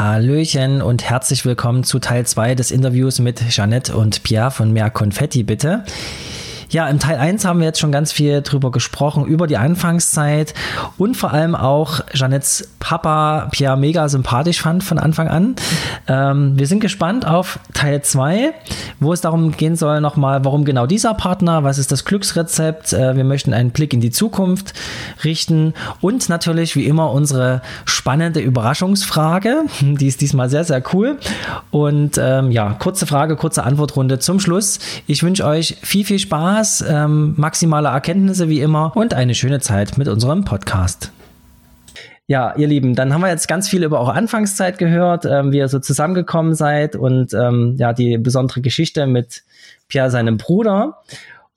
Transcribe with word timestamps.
Hallöchen 0.00 0.80
und 0.80 1.04
herzlich 1.04 1.44
willkommen 1.44 1.84
zu 1.84 1.98
Teil 1.98 2.24
2 2.24 2.54
des 2.54 2.70
Interviews 2.70 3.18
mit 3.18 3.50
Jeanette 3.50 3.94
und 3.94 4.22
Pierre 4.22 4.50
von 4.50 4.72
Mehr 4.72 4.88
Konfetti, 4.88 5.42
bitte. 5.42 5.84
Ja, 6.70 6.88
im 6.88 7.00
Teil 7.00 7.16
1 7.16 7.44
haben 7.44 7.58
wir 7.58 7.66
jetzt 7.66 7.80
schon 7.80 7.90
ganz 7.90 8.12
viel 8.12 8.42
drüber 8.42 8.70
gesprochen, 8.70 9.26
über 9.26 9.48
die 9.48 9.56
Anfangszeit 9.56 10.54
und 10.98 11.16
vor 11.16 11.32
allem 11.32 11.56
auch 11.56 12.00
Jeanettes 12.14 12.68
Papa 12.78 13.48
Pierre 13.50 13.76
mega 13.76 14.08
sympathisch 14.08 14.60
fand 14.60 14.84
von 14.84 14.96
Anfang 14.98 15.26
an. 15.26 15.56
Ähm, 16.06 16.56
wir 16.56 16.68
sind 16.68 16.78
gespannt 16.78 17.26
auf 17.26 17.58
Teil 17.74 18.02
2, 18.02 18.52
wo 19.00 19.12
es 19.12 19.20
darum 19.20 19.50
gehen 19.50 19.74
soll, 19.74 20.00
nochmal, 20.00 20.44
warum 20.44 20.64
genau 20.64 20.86
dieser 20.86 21.12
Partner, 21.14 21.64
was 21.64 21.78
ist 21.78 21.90
das 21.90 22.04
Glücksrezept. 22.04 22.92
Äh, 22.92 23.16
wir 23.16 23.24
möchten 23.24 23.52
einen 23.52 23.72
Blick 23.72 23.92
in 23.92 24.00
die 24.00 24.10
Zukunft 24.10 24.72
richten 25.24 25.74
und 26.00 26.28
natürlich 26.28 26.76
wie 26.76 26.86
immer 26.86 27.10
unsere 27.10 27.62
spannende 27.84 28.38
Überraschungsfrage. 28.38 29.64
Die 29.80 30.06
ist 30.06 30.20
diesmal 30.20 30.48
sehr, 30.48 30.62
sehr 30.62 30.82
cool. 30.94 31.18
Und 31.72 32.16
ähm, 32.16 32.52
ja, 32.52 32.76
kurze 32.78 33.06
Frage, 33.06 33.34
kurze 33.34 33.64
Antwortrunde 33.64 34.20
zum 34.20 34.38
Schluss. 34.38 34.78
Ich 35.08 35.24
wünsche 35.24 35.44
euch 35.44 35.76
viel, 35.82 36.04
viel 36.04 36.20
Spaß 36.20 36.59
Spaß, 36.60 36.84
ähm, 36.90 37.32
maximale 37.38 37.88
Erkenntnisse 37.88 38.50
wie 38.50 38.60
immer 38.60 38.94
und 38.94 39.14
eine 39.14 39.34
schöne 39.34 39.60
Zeit 39.60 39.96
mit 39.96 40.08
unserem 40.08 40.44
Podcast. 40.44 41.10
Ja, 42.26 42.54
ihr 42.54 42.66
Lieben, 42.66 42.94
dann 42.94 43.14
haben 43.14 43.22
wir 43.22 43.28
jetzt 43.28 43.48
ganz 43.48 43.66
viel 43.66 43.82
über 43.82 43.98
eure 43.98 44.12
Anfangszeit 44.12 44.76
gehört, 44.76 45.24
ähm, 45.24 45.52
wie 45.52 45.56
ihr 45.56 45.68
so 45.68 45.78
zusammengekommen 45.78 46.54
seid 46.54 46.96
und 46.96 47.32
ähm, 47.32 47.76
ja, 47.78 47.94
die 47.94 48.18
besondere 48.18 48.60
Geschichte 48.60 49.06
mit 49.06 49.42
Pierre, 49.88 50.10
seinem 50.10 50.36
Bruder. 50.36 50.98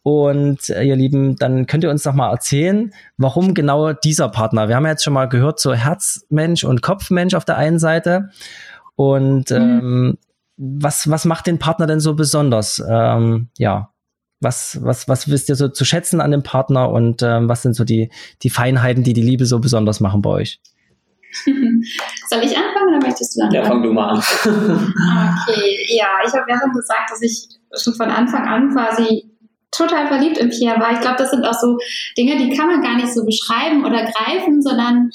Und 0.03 0.69
äh, 0.69 0.83
ihr 0.83 0.95
Lieben, 0.95 1.35
dann 1.35 1.67
könnt 1.67 1.83
ihr 1.83 1.89
uns 1.89 2.05
noch 2.05 2.13
mal 2.13 2.31
erzählen, 2.31 2.93
warum 3.17 3.53
genau 3.53 3.91
dieser 3.91 4.29
Partner? 4.29 4.69
Wir 4.69 4.77
haben 4.77 4.85
ja 4.85 4.91
jetzt 4.91 5.03
schon 5.03 5.13
mal 5.13 5.27
gehört, 5.27 5.59
so 5.59 5.73
Herzmensch 5.73 6.63
und 6.63 6.81
Kopfmensch 6.81 7.33
auf 7.33 7.43
der 7.43 7.57
einen 7.57 7.77
Seite. 7.77 8.29
Und 8.95 9.49
mhm. 9.49 9.57
ähm, 9.57 10.17
was, 10.55 11.09
was 11.09 11.25
macht 11.25 11.47
den 11.47 11.59
Partner 11.59 11.87
denn 11.87 11.99
so 11.99 12.15
besonders? 12.15 12.81
Ähm, 12.87 13.49
ja, 13.57 13.92
was, 14.43 14.79
was, 14.81 15.07
was 15.07 15.29
wisst 15.29 15.49
ihr 15.49 15.55
so 15.55 15.69
zu 15.69 15.85
schätzen 15.85 16.21
an 16.21 16.31
dem 16.31 16.43
Partner 16.43 16.89
und 16.89 17.21
ähm, 17.23 17.49
was 17.49 17.61
sind 17.61 17.75
so 17.75 17.83
die, 17.83 18.09
die 18.43 18.49
Feinheiten, 18.49 19.03
die 19.03 19.13
die 19.13 19.21
Liebe 19.21 19.45
so 19.45 19.59
besonders 19.59 19.99
machen 19.99 20.21
bei 20.21 20.29
euch? 20.29 20.59
Soll 22.29 22.43
ich 22.43 22.55
anfangen 22.55 22.95
oder 22.95 23.07
möchtest 23.07 23.35
du 23.35 23.41
dann? 23.41 23.51
Ja, 23.51 23.63
fang 23.63 23.81
du 23.81 23.91
mal 23.91 24.09
an. 24.09 24.17
okay, 24.19 25.97
ja, 25.97 26.07
ich 26.25 26.33
habe 26.33 26.45
ja 26.47 26.59
schon 26.59 26.73
gesagt, 26.73 27.09
dass 27.09 27.21
ich 27.21 27.47
schon 27.81 27.95
von 27.95 28.09
Anfang 28.09 28.45
an 28.47 28.71
quasi 28.71 29.29
total 29.71 30.07
verliebt 30.07 30.37
in 30.37 30.49
Pierre 30.49 30.79
war. 30.79 30.91
Ich 30.91 31.01
glaube, 31.01 31.17
das 31.17 31.31
sind 31.31 31.43
auch 31.45 31.59
so 31.59 31.77
Dinge, 32.17 32.37
die 32.37 32.55
kann 32.55 32.67
man 32.67 32.81
gar 32.81 32.95
nicht 32.95 33.13
so 33.13 33.25
beschreiben 33.25 33.83
oder 33.83 34.05
greifen, 34.05 34.61
sondern 34.61 35.09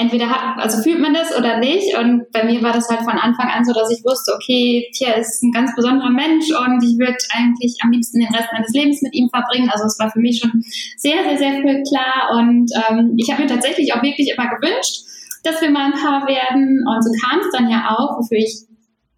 entweder 0.00 0.30
hat, 0.30 0.58
also 0.58 0.82
fühlt 0.82 0.98
man 0.98 1.12
das 1.12 1.36
oder 1.36 1.58
nicht. 1.58 1.96
Und 1.96 2.30
bei 2.32 2.44
mir 2.44 2.62
war 2.62 2.72
das 2.72 2.88
halt 2.88 3.00
von 3.00 3.18
Anfang 3.18 3.48
an 3.48 3.64
so, 3.64 3.72
dass 3.72 3.90
ich 3.90 4.02
wusste, 4.04 4.32
okay, 4.34 4.88
Pierre 4.96 5.20
ist 5.20 5.42
ein 5.42 5.52
ganz 5.52 5.74
besonderer 5.76 6.10
Mensch 6.10 6.48
und 6.50 6.82
ich 6.82 6.98
würde 6.98 7.18
eigentlich 7.30 7.76
am 7.82 7.90
liebsten 7.90 8.20
den 8.20 8.34
Rest 8.34 8.48
meines 8.52 8.72
Lebens 8.72 9.02
mit 9.02 9.14
ihm 9.14 9.28
verbringen. 9.28 9.68
Also 9.70 9.84
es 9.84 9.98
war 9.98 10.10
für 10.10 10.20
mich 10.20 10.40
schon 10.40 10.62
sehr, 10.96 11.22
sehr, 11.24 11.38
sehr 11.38 11.52
viel 11.60 11.82
klar. 11.82 12.38
Und 12.38 12.70
ähm, 12.88 13.14
ich 13.18 13.30
habe 13.30 13.42
mir 13.42 13.48
tatsächlich 13.48 13.92
auch 13.92 14.02
wirklich 14.02 14.32
immer 14.34 14.48
gewünscht, 14.48 15.04
dass 15.44 15.60
wir 15.60 15.70
mal 15.70 15.92
ein 15.92 16.00
Paar 16.00 16.26
werden. 16.26 16.82
Und 16.88 17.02
so 17.04 17.10
kam 17.20 17.40
es 17.40 17.50
dann 17.52 17.68
ja 17.68 17.94
auch, 17.96 18.18
wofür 18.18 18.38
ich 18.38 18.64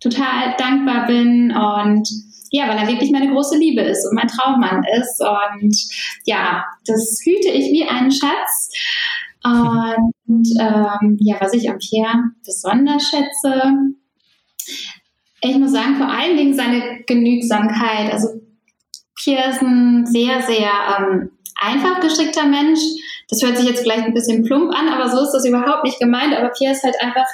total 0.00 0.54
dankbar 0.58 1.06
bin. 1.06 1.52
Und 1.52 2.08
ja, 2.50 2.68
weil 2.68 2.76
er 2.76 2.88
wirklich 2.88 3.12
meine 3.12 3.30
große 3.30 3.56
Liebe 3.56 3.82
ist 3.82 4.04
und 4.08 4.16
mein 4.16 4.28
Traummann 4.28 4.84
ist. 4.98 5.20
Und 5.20 5.74
ja, 6.24 6.64
das 6.86 7.20
hüte 7.24 7.48
ich 7.48 7.70
wie 7.70 7.88
einen 7.88 8.10
Schatz. 8.10 8.70
Und 9.44 10.48
ähm, 10.60 11.16
ja, 11.20 11.36
was 11.40 11.52
ich 11.54 11.68
am 11.68 11.78
Pierre 11.78 12.30
besonders 12.44 13.08
schätze, 13.08 13.72
ich 15.40 15.58
muss 15.58 15.72
sagen, 15.72 15.96
vor 15.96 16.08
allen 16.08 16.36
Dingen 16.36 16.54
seine 16.54 17.02
Genügsamkeit. 17.06 18.12
Also 18.12 18.28
Pierre 19.16 19.50
ist 19.50 19.62
ein 19.62 20.06
sehr, 20.06 20.42
sehr 20.42 20.70
ähm, 20.98 21.30
einfach 21.60 22.00
geschickter 22.00 22.46
Mensch. 22.46 22.80
Das 23.28 23.42
hört 23.42 23.56
sich 23.56 23.68
jetzt 23.68 23.82
vielleicht 23.82 24.04
ein 24.04 24.14
bisschen 24.14 24.44
plump 24.44 24.72
an, 24.72 24.88
aber 24.88 25.08
so 25.08 25.22
ist 25.22 25.32
das 25.32 25.46
überhaupt 25.46 25.84
nicht 25.84 25.98
gemeint. 25.98 26.36
Aber 26.36 26.50
Pierre 26.50 26.74
ist 26.74 26.84
halt 26.84 26.96
einfach 27.00 27.26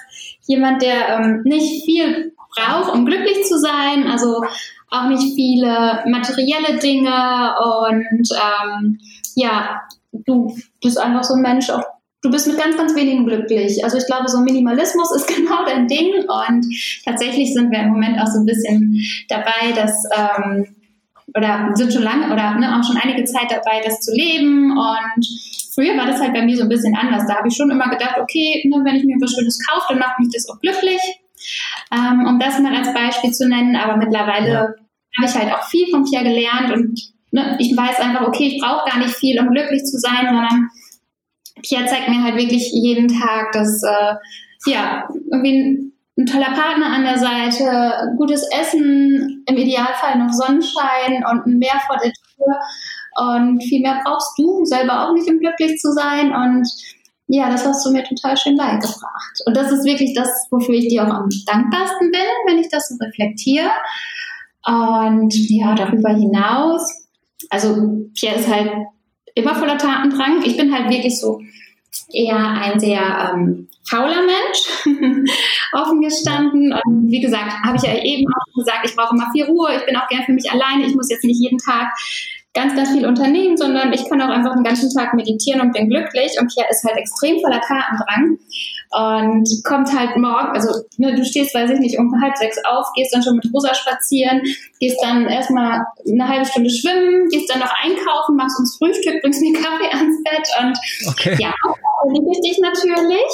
jemand, 0.47 0.83
der 0.83 1.09
ähm, 1.09 1.43
nicht 1.45 1.85
viel 1.85 2.33
braucht, 2.55 2.93
um 2.93 3.05
glücklich 3.05 3.45
zu 3.45 3.59
sein. 3.59 4.07
Also 4.07 4.43
auch 4.91 5.09
nicht 5.09 5.35
viele 5.35 6.03
materielle 6.07 6.79
Dinge. 6.79 7.55
Und 7.61 8.29
ähm, 8.33 8.99
ja, 9.35 9.83
du 10.13 10.57
bist 10.83 10.99
einfach 10.99 11.25
so 11.25 11.35
ein 11.35 11.43
Mensch, 11.43 11.69
auch 11.69 11.85
du 12.23 12.31
bist 12.31 12.47
mit 12.47 12.59
ganz, 12.59 12.77
ganz 12.77 12.95
wenigen 12.95 13.27
glücklich. 13.27 13.83
Also 13.85 13.99
ich 13.99 14.07
glaube, 14.07 14.29
so 14.29 14.41
Minimalismus 14.41 15.11
ist 15.17 15.29
genau 15.29 15.65
dein 15.65 15.87
Ding 15.87 16.15
und 16.15 16.67
tatsächlich 17.05 17.53
sind 17.53 17.71
wir 17.71 17.81
im 17.81 17.91
Moment 17.91 18.21
auch 18.21 18.27
so 18.27 18.41
ein 18.41 18.47
bisschen 18.47 19.01
dabei, 19.29 19.73
dass 19.75 20.05
ähm, 20.17 20.67
oder 21.37 21.71
sind 21.75 21.93
schon 21.93 22.03
lange 22.03 22.33
oder 22.33 22.55
ne, 22.55 22.79
auch 22.79 22.85
schon 22.87 22.97
einige 22.97 23.25
Zeit 23.25 23.51
dabei, 23.51 23.83
das 23.85 24.01
zu 24.01 24.15
leben 24.15 24.71
und 24.71 25.27
früher 25.75 25.97
war 25.97 26.07
das 26.07 26.21
halt 26.21 26.33
bei 26.33 26.43
mir 26.43 26.57
so 26.57 26.63
ein 26.63 26.69
bisschen 26.71 26.97
anders. 26.97 27.27
Da 27.29 27.37
habe 27.37 27.49
ich 27.49 27.55
schon 27.55 27.71
immer 27.71 27.89
gedacht, 27.91 28.17
okay, 28.21 28.63
ne, 28.67 28.83
wenn 28.83 28.97
ich 28.97 29.05
mir 29.05 29.17
was 29.21 29.33
Schönes 29.33 29.59
kaufe, 29.67 29.87
dann 29.91 29.99
macht 29.99 30.19
mich 30.19 30.31
das 30.33 30.49
auch 30.49 30.59
glücklich. 30.61 31.01
Ähm, 31.93 32.27
um 32.27 32.39
das 32.39 32.59
mal 32.59 32.75
als 32.75 32.93
Beispiel 32.93 33.31
zu 33.31 33.47
nennen, 33.49 33.77
aber 33.77 33.97
mittlerweile 33.97 34.49
ja. 34.49 34.61
habe 34.61 35.27
ich 35.27 35.35
halt 35.35 35.53
auch 35.53 35.63
viel 35.69 35.87
von 35.89 36.05
Pierre 36.05 36.25
gelernt 36.25 36.73
und 36.73 36.99
ne, 37.31 37.57
ich 37.61 37.77
weiß 37.77 38.01
einfach, 38.01 38.27
okay, 38.27 38.49
ich 38.49 38.61
brauche 38.61 38.91
gar 38.91 38.99
nicht 38.99 39.15
viel, 39.15 39.39
um 39.39 39.51
glücklich 39.51 39.85
zu 39.85 39.99
sein, 39.99 40.27
sondern 40.27 40.69
Pierre 41.63 41.87
zeigt 41.87 42.09
mir 42.09 42.23
halt 42.23 42.37
wirklich 42.37 42.71
jeden 42.73 43.09
Tag, 43.09 43.53
dass 43.53 43.83
äh, 43.83 44.15
ja 44.67 45.09
irgendwie 45.33 45.59
ein, 45.59 45.93
ein, 46.19 46.27
toller 46.27 46.53
Partner 46.53 46.87
an 46.87 47.05
der 47.05 47.19
Seite, 47.19 48.15
gutes 48.17 48.47
Essen, 48.51 49.45
im 49.47 49.57
Idealfall 49.57 50.19
noch 50.19 50.33
Sonnenschein 50.33 51.25
und 51.31 51.47
ein 51.47 51.59
Meer 51.59 51.81
vor 51.87 51.97
der 52.03 52.13
Tür. 52.13 52.59
Und 53.17 53.63
viel 53.63 53.83
mehr 53.83 54.01
brauchst 54.05 54.39
du 54.39 54.65
selber 54.65 55.09
auch 55.09 55.13
nicht, 55.13 55.29
um 55.29 55.39
glücklich 55.39 55.79
zu 55.79 55.93
sein. 55.93 56.33
Und 56.33 56.69
ja, 57.27 57.51
das 57.51 57.67
hast 57.67 57.85
du 57.85 57.93
mir 57.93 58.05
total 58.05 58.37
schön 58.37 58.57
beigebracht. 58.57 59.41
Und 59.47 59.57
das 59.57 59.71
ist 59.71 59.85
wirklich 59.85 60.15
das, 60.15 60.29
wofür 60.51 60.75
ich 60.75 60.89
dir 60.89 61.05
auch 61.05 61.13
am 61.13 61.29
dankbarsten 61.47 62.11
bin, 62.11 62.21
wenn 62.47 62.59
ich 62.59 62.69
das 62.69 62.89
so 62.89 62.97
reflektiere. 63.05 63.71
Und 64.67 65.35
ja, 65.51 65.75
darüber 65.75 66.11
hinaus, 66.11 67.09
also 67.51 68.07
Pierre 68.19 68.39
ist 68.39 68.49
halt 68.49 68.71
immer 69.39 69.55
voller 69.55 69.79
Tatendrang. 69.79 70.43
Ich 70.45 70.57
bin 70.57 70.73
halt 70.73 70.91
wirklich 70.91 71.19
so 71.19 71.41
eher 72.13 72.37
ein 72.37 72.79
sehr 72.79 73.33
ähm, 73.33 73.69
fauler 73.89 74.23
Mensch, 74.23 75.31
offen 75.73 76.01
gestanden. 76.01 76.73
Und 76.85 77.11
wie 77.11 77.21
gesagt, 77.21 77.53
habe 77.65 77.77
ich 77.77 77.83
ja 77.83 77.95
eben 78.03 78.27
auch 78.27 78.55
gesagt, 78.55 78.85
ich 78.85 78.95
brauche 78.95 79.15
immer 79.15 79.31
viel 79.33 79.45
Ruhe. 79.45 79.77
Ich 79.77 79.87
bin 79.87 79.97
auch 79.97 80.09
gern 80.09 80.25
für 80.25 80.33
mich 80.33 80.51
alleine. 80.51 80.87
Ich 80.87 80.95
muss 80.95 81.11
jetzt 81.11 81.25
nicht 81.25 81.41
jeden 81.41 81.59
Tag 81.59 81.93
ganz, 82.55 82.75
ganz 82.75 82.91
viel 82.91 83.07
unternehmen, 83.07 83.57
sondern 83.57 83.93
ich 83.93 84.09
kann 84.09 84.21
auch 84.21 84.31
einfach 84.31 84.55
den 84.55 84.65
ganzen 84.65 84.93
Tag 84.93 85.15
meditieren 85.15 85.61
und 85.61 85.73
bin 85.73 85.89
glücklich. 85.89 86.33
Und 86.41 86.53
Pierre 86.53 86.69
ist 86.71 86.85
halt 86.85 86.97
extrem 86.97 87.41
voller 87.41 87.61
Tatendrang 87.61 88.39
und 88.91 89.49
kommt 89.65 89.97
halt 89.97 90.17
morgen, 90.17 90.49
also 90.55 90.83
ne, 90.97 91.15
du 91.15 91.25
stehst, 91.25 91.55
weiß 91.55 91.71
ich 91.71 91.79
nicht, 91.79 91.99
um 91.99 92.11
halb 92.23 92.37
sechs 92.37 92.57
auf, 92.65 92.87
gehst 92.95 93.15
dann 93.15 93.23
schon 93.23 93.37
mit 93.37 93.47
Rosa 93.53 93.75
spazieren, 93.75 94.41
gehst 94.81 94.99
dann 95.03 95.27
erstmal 95.27 95.85
eine 96.07 96.27
halbe 96.27 96.47
Stunde 96.47 96.71
schwimmen, 96.71 97.29
gehst 97.29 97.53
dann 97.53 97.61
noch 97.61 97.73
einkaufen, 97.85 98.37
machst 98.37 98.59
uns 98.59 98.77
Frühstück, 98.79 99.21
bringst 99.21 99.43
mir 99.43 99.53
Kaffee 99.61 99.95
ans 99.95 100.17
Bett 100.25 100.49
und 100.61 101.11
okay. 101.11 101.37
ja, 101.39 101.53
liebe 102.13 102.31
ich 102.33 102.41
dich 102.41 102.59
natürlich. 102.61 103.33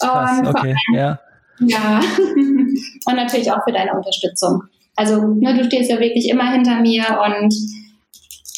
Krass, 0.00 0.40
und 0.40 0.48
okay, 0.48 0.74
allem, 0.88 0.94
ja. 0.94 1.18
Ja, 1.60 2.00
und 2.18 3.16
natürlich 3.16 3.50
auch 3.50 3.64
für 3.64 3.72
deine 3.72 3.94
Unterstützung. 3.94 4.64
Also 4.96 5.26
ne, 5.26 5.56
du 5.56 5.64
stehst 5.64 5.90
ja 5.90 5.98
wirklich 5.98 6.28
immer 6.28 6.50
hinter 6.52 6.80
mir 6.80 7.04
und 7.24 7.54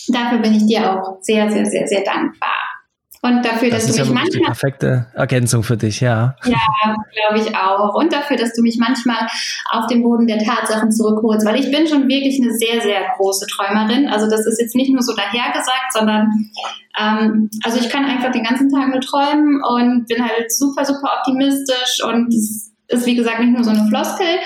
dafür 0.08 0.38
bin 0.38 0.54
ich 0.54 0.66
dir 0.66 0.92
auch 0.92 1.18
sehr, 1.20 1.50
sehr, 1.50 1.66
sehr, 1.66 1.86
sehr 1.86 2.02
dankbar. 2.02 2.76
Und 3.22 3.44
dafür, 3.44 3.70
das 3.70 3.86
dass 3.86 3.96
du 3.96 4.02
mich 4.02 4.08
ja 4.08 4.14
manchmal. 4.14 4.40
Die 4.40 4.44
perfekte 4.44 5.06
Ergänzung 5.14 5.62
für 5.62 5.76
dich, 5.76 6.00
ja. 6.00 6.36
Ja, 6.44 6.94
glaube 7.12 7.42
ich 7.42 7.56
auch. 7.56 7.94
Und 7.94 8.12
dafür, 8.12 8.36
dass 8.36 8.52
du 8.52 8.62
mich 8.62 8.78
manchmal 8.78 9.26
auf 9.70 9.86
den 9.88 10.02
Boden 10.02 10.26
der 10.26 10.38
Tatsachen 10.38 10.92
zurückholst, 10.92 11.44
weil 11.44 11.58
ich 11.58 11.70
bin 11.72 11.88
schon 11.88 12.08
wirklich 12.08 12.40
eine 12.40 12.52
sehr, 12.52 12.80
sehr 12.80 13.00
große 13.16 13.46
Träumerin. 13.46 14.08
Also 14.08 14.30
das 14.30 14.46
ist 14.46 14.60
jetzt 14.60 14.76
nicht 14.76 14.92
nur 14.92 15.02
so 15.02 15.14
dahergesagt, 15.14 15.92
sondern 15.92 16.50
ähm, 16.98 17.50
also 17.64 17.80
ich 17.80 17.90
kann 17.90 18.04
einfach 18.04 18.30
den 18.30 18.44
ganzen 18.44 18.70
Tag 18.70 18.88
nur 18.88 19.00
träumen 19.00 19.60
und 19.64 20.06
bin 20.06 20.22
halt 20.22 20.52
super, 20.52 20.84
super 20.84 21.10
optimistisch 21.18 22.04
und 22.04 22.32
das 22.32 22.75
ist 22.88 23.06
wie 23.06 23.16
gesagt 23.16 23.40
nicht 23.40 23.52
nur 23.52 23.64
so 23.64 23.70
eine 23.70 23.86
Floskel. 23.88 24.38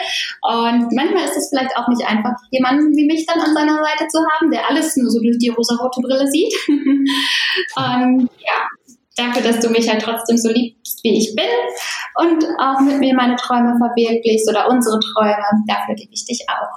Und 0.43 0.93
manchmal 0.93 1.25
ist 1.25 1.37
es 1.37 1.51
vielleicht 1.51 1.77
auch 1.77 1.89
nicht 1.89 2.07
einfach, 2.07 2.35
jemanden 2.51 2.97
wie 2.97 3.07
mich 3.07 3.27
dann 3.27 3.41
an 3.41 3.55
seiner 3.55 3.77
Seite 3.85 4.09
zu 4.09 4.19
haben, 4.19 4.51
der 4.51 4.69
alles 4.69 4.97
nur 4.97 5.11
so 5.11 5.21
durch 5.21 5.39
die 5.39 5.51
rosa-rote 5.51 6.01
Brille 6.01 6.27
sieht. 6.27 6.55
und 6.69 8.31
ja, 8.39 8.67
dafür, 9.17 9.43
dass 9.43 9.61
du 9.61 9.71
mich 9.71 9.89
halt 9.89 10.03
trotzdem 10.03 10.37
so 10.37 10.51
liebst, 10.51 11.03
wie 11.05 11.19
ich 11.19 11.35
bin 11.35 11.45
und 12.17 12.45
auch 12.59 12.81
mit 12.81 12.99
mir 12.99 13.15
meine 13.15 13.37
Träume 13.37 13.77
verwirklichst 13.79 14.49
oder 14.49 14.69
unsere 14.69 14.99
Träume, 15.01 15.37
dafür 15.67 15.95
liebe 15.97 16.13
ich 16.13 16.25
dich 16.25 16.47
auch. 16.49 16.69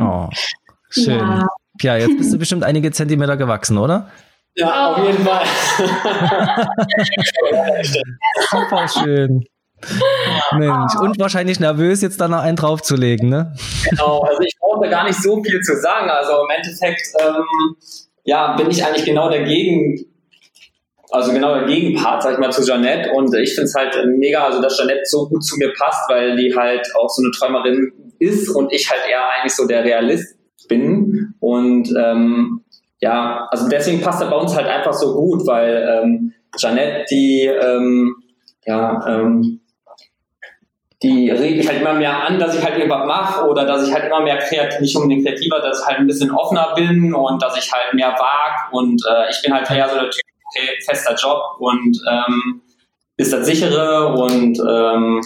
oh, 0.00 0.28
schön. 0.90 1.18
Ja. 1.18 1.46
ja, 1.82 1.96
jetzt 1.96 2.16
bist 2.16 2.32
du 2.32 2.38
bestimmt 2.38 2.64
einige 2.64 2.90
Zentimeter 2.90 3.36
gewachsen, 3.36 3.78
oder? 3.78 4.10
Ja, 4.54 4.92
auf 4.92 5.06
jeden 5.06 5.24
Fall. 5.24 5.44
Super 8.50 8.88
schön. 8.88 9.44
Mensch, 10.58 10.96
und 11.00 11.18
wahrscheinlich 11.18 11.60
nervös, 11.60 12.02
jetzt 12.02 12.20
da 12.20 12.28
noch 12.28 12.42
einen 12.42 12.56
draufzulegen, 12.56 13.28
ne? 13.28 13.54
Genau, 13.88 14.20
also 14.20 14.40
ich 14.40 14.56
brauche 14.58 14.84
da 14.84 14.90
gar 14.90 15.04
nicht 15.04 15.20
so 15.22 15.42
viel 15.42 15.60
zu 15.60 15.76
sagen. 15.76 16.10
Also 16.10 16.32
im 16.32 16.50
Endeffekt, 16.56 17.02
ähm, 17.20 17.76
ja, 18.24 18.56
bin 18.56 18.70
ich 18.70 18.84
eigentlich 18.84 19.04
genau 19.04 19.30
dagegen, 19.30 20.04
also 21.10 21.32
genau 21.32 21.54
der 21.54 21.66
Gegenpart, 21.66 22.22
sag 22.22 22.34
ich 22.34 22.38
mal, 22.38 22.52
zu 22.52 22.64
Jeanette. 22.64 23.10
Und 23.12 23.34
ich 23.34 23.54
finde 23.54 23.66
es 23.66 23.74
halt 23.74 23.96
mega, 24.16 24.44
also 24.44 24.60
dass 24.60 24.76
Jeanette 24.76 25.02
so 25.04 25.28
gut 25.28 25.44
zu 25.44 25.56
mir 25.56 25.72
passt, 25.72 26.08
weil 26.10 26.36
die 26.36 26.54
halt 26.54 26.86
auch 27.00 27.08
so 27.08 27.22
eine 27.22 27.30
Träumerin 27.30 27.92
ist 28.18 28.48
und 28.50 28.72
ich 28.72 28.90
halt 28.90 29.02
eher 29.08 29.22
eigentlich 29.30 29.54
so 29.54 29.66
der 29.66 29.84
Realist 29.84 30.36
bin. 30.68 31.34
Und 31.40 31.88
ähm, 31.96 32.62
ja, 33.00 33.46
also 33.50 33.68
deswegen 33.68 34.00
passt 34.00 34.20
er 34.20 34.28
bei 34.28 34.36
uns 34.36 34.54
halt 34.54 34.66
einfach 34.66 34.92
so 34.92 35.14
gut, 35.14 35.46
weil 35.46 36.02
ähm, 36.02 36.32
Jeanette, 36.56 37.04
die 37.10 37.44
ähm, 37.46 38.16
ja, 38.66 39.02
ähm, 39.08 39.60
die 41.02 41.30
regt 41.30 41.58
mich 41.58 41.68
halt 41.68 41.80
immer 41.80 41.94
mehr 41.94 42.26
an, 42.26 42.38
dass 42.38 42.56
ich 42.56 42.64
halt 42.64 42.76
irgendwas 42.76 43.06
mache 43.06 43.46
oder 43.46 43.64
dass 43.64 43.86
ich 43.86 43.94
halt 43.94 44.06
immer 44.06 44.20
mehr 44.20 44.38
kreativ, 44.38 44.80
nicht 44.80 44.96
unbedingt 44.96 45.24
kreativer, 45.24 45.60
dass 45.60 45.80
ich 45.80 45.86
halt 45.86 45.98
ein 45.98 46.06
bisschen 46.06 46.30
offener 46.32 46.72
bin 46.74 47.14
und 47.14 47.40
dass 47.40 47.56
ich 47.56 47.70
halt 47.72 47.94
mehr 47.94 48.10
wag 48.10 48.72
und 48.72 49.00
äh, 49.08 49.30
ich 49.30 49.40
bin 49.42 49.54
halt 49.54 49.70
eher 49.70 49.88
so 49.88 49.94
der 49.94 50.10
Typ, 50.10 50.22
okay, 50.48 50.78
fester 50.84 51.14
Job 51.14 51.40
und 51.60 51.96
ähm, 52.10 52.62
ist 53.16 53.32
das 53.32 53.46
sichere 53.46 54.12
und 54.14 54.58
ähm, 54.68 55.22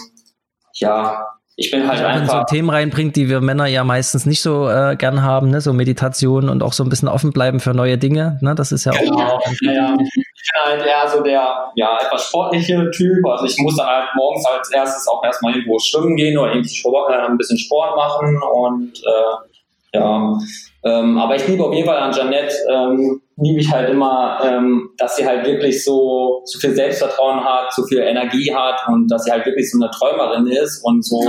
ja, 0.74 1.26
ich 1.56 1.70
bin 1.70 1.86
halt 1.86 2.02
einfach. 2.02 2.20
Wenn 2.20 2.40
so 2.40 2.44
Themen 2.44 2.70
reinbringt, 2.70 3.16
die 3.16 3.28
wir 3.28 3.40
Männer 3.40 3.66
ja 3.66 3.84
meistens 3.84 4.24
nicht 4.26 4.40
so 4.40 4.69
äh, 4.69 4.96
gern 4.96 5.22
haben, 5.22 5.50
ne? 5.50 5.60
so 5.60 5.72
Meditation 5.72 6.48
und 6.48 6.62
auch 6.62 6.72
so 6.72 6.82
ein 6.82 6.88
bisschen 6.88 7.08
offen 7.08 7.32
bleiben 7.32 7.60
für 7.60 7.74
neue 7.74 7.98
Dinge. 7.98 8.38
Ne? 8.40 8.54
Das 8.54 8.72
ist 8.72 8.84
ja 8.84 8.92
auch. 8.92 8.98
Genau. 8.98 9.40
Ja, 9.60 9.72
ja. 9.72 9.96
Ich 10.43 10.50
bin 10.53 10.73
halt 10.73 10.87
eher 10.87 11.09
so 11.09 11.23
der 11.23 11.71
ja, 11.77 11.99
etwas 12.05 12.27
sportliche 12.27 12.91
Typ. 12.91 13.25
Also 13.27 13.44
ich 13.44 13.56
muss 13.59 13.77
dann 13.77 13.87
halt 13.87 14.09
morgens 14.17 14.44
als 14.47 14.73
erstes 14.73 15.06
auch 15.06 15.25
erstmal 15.25 15.55
irgendwo 15.55 15.79
schwimmen 15.79 16.17
gehen 16.17 16.37
oder 16.37 16.53
irgendwie 16.53 16.75
Sport, 16.75 17.12
äh, 17.12 17.17
ein 17.17 17.39
bisschen 17.39 17.59
Sport 17.59 17.97
machen 17.97 18.41
und 18.43 18.93
äh, 18.99 19.99
ja. 19.99 20.39
Ähm, 20.85 21.19
aber 21.19 21.37
ich 21.37 21.47
liebe 21.47 21.62
auf 21.62 21.73
jeden 21.73 21.87
Fall 21.87 21.99
an 21.99 22.12
Janette, 22.12 22.55
ähm, 22.69 23.21
liebe 23.37 23.61
ich 23.61 23.71
halt 23.71 23.89
immer, 23.91 24.41
ähm, 24.44 24.91
dass 24.99 25.17
sie 25.17 25.25
halt 25.25 25.47
wirklich 25.47 25.85
so, 25.85 26.43
so 26.44 26.59
viel 26.59 26.75
Selbstvertrauen 26.75 27.44
hat, 27.44 27.73
so 27.73 27.85
viel 27.85 28.00
Energie 28.00 28.53
hat 28.53 28.81
und 28.89 29.09
dass 29.09 29.25
sie 29.25 29.31
halt 29.31 29.47
wirklich 29.47 29.71
so 29.71 29.79
eine 29.81 29.91
Träumerin 29.91 30.47
ist 30.49 30.83
und 30.85 31.05
so 31.05 31.21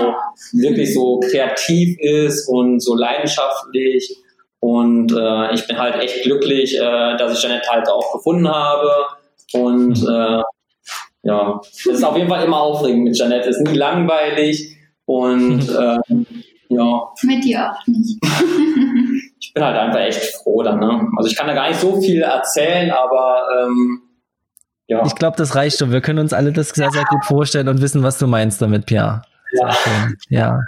wirklich 0.54 0.94
so 0.94 1.19
kreativ 1.19 1.98
ist 2.00 2.48
und 2.48 2.80
so 2.80 2.95
leidenschaftlich. 2.95 4.18
Und 4.63 5.12
äh, 5.12 5.54
ich 5.54 5.68
bin 5.68 5.77
halt 5.77 5.95
echt 6.01 6.24
glücklich, 6.24 6.77
äh, 6.77 7.18
dass 7.18 7.33
ich 7.33 7.44
Janette 7.44 7.69
halt 7.69 7.89
auch 7.89 8.13
gefunden 8.13 8.48
habe. 8.48 8.89
Und 9.51 10.01
mhm. 10.01 10.07
äh, 10.07 10.42
ja, 11.24 11.60
es 11.69 11.86
ist 11.86 12.04
auf 12.06 12.15
jeden 12.15 12.30
Fall 12.30 12.45
immer 12.45 12.62
aufregend 12.62 13.04
mit 13.04 13.18
Janette. 13.18 13.50
Es 13.50 13.57
ist 13.57 13.68
nie 13.68 13.77
langweilig 13.77 14.77
und 15.04 15.68
äh, 15.68 15.98
ja. 16.69 17.10
Mit 17.24 17.44
dir 17.44 17.74
auch 17.74 17.88
nicht. 17.88 18.18
ich 19.42 19.54
bin 19.54 19.65
halt 19.65 19.77
einfach 19.77 20.00
echt 20.00 20.24
froh 20.38 20.63
dann. 20.63 20.80
Ne? 20.80 21.10
Also 21.18 21.30
ich 21.30 21.36
kann 21.36 21.48
da 21.48 21.56
gar 21.56 21.68
nicht 21.68 21.81
so 21.81 22.00
viel 22.00 22.21
erzählen, 22.21 22.89
aber 22.92 23.44
ähm, 23.65 24.01
ja. 24.88 25.06
Ich 25.06 25.15
glaube, 25.15 25.36
das 25.36 25.56
reicht 25.56 25.77
schon. 25.77 25.92
Wir 25.92 26.00
können 26.00 26.19
uns 26.19 26.31
alle 26.31 26.54
das 26.54 26.69
sehr, 26.69 26.89
sehr 26.89 27.04
gut 27.04 27.25
vorstellen 27.25 27.68
und 27.68 27.81
wissen, 27.81 28.01
was 28.01 28.18
du 28.18 28.27
meinst 28.27 28.62
damit, 28.62 28.86
Pierre. 28.86 29.24
Ja. 29.51 29.75
ja. 30.30 30.60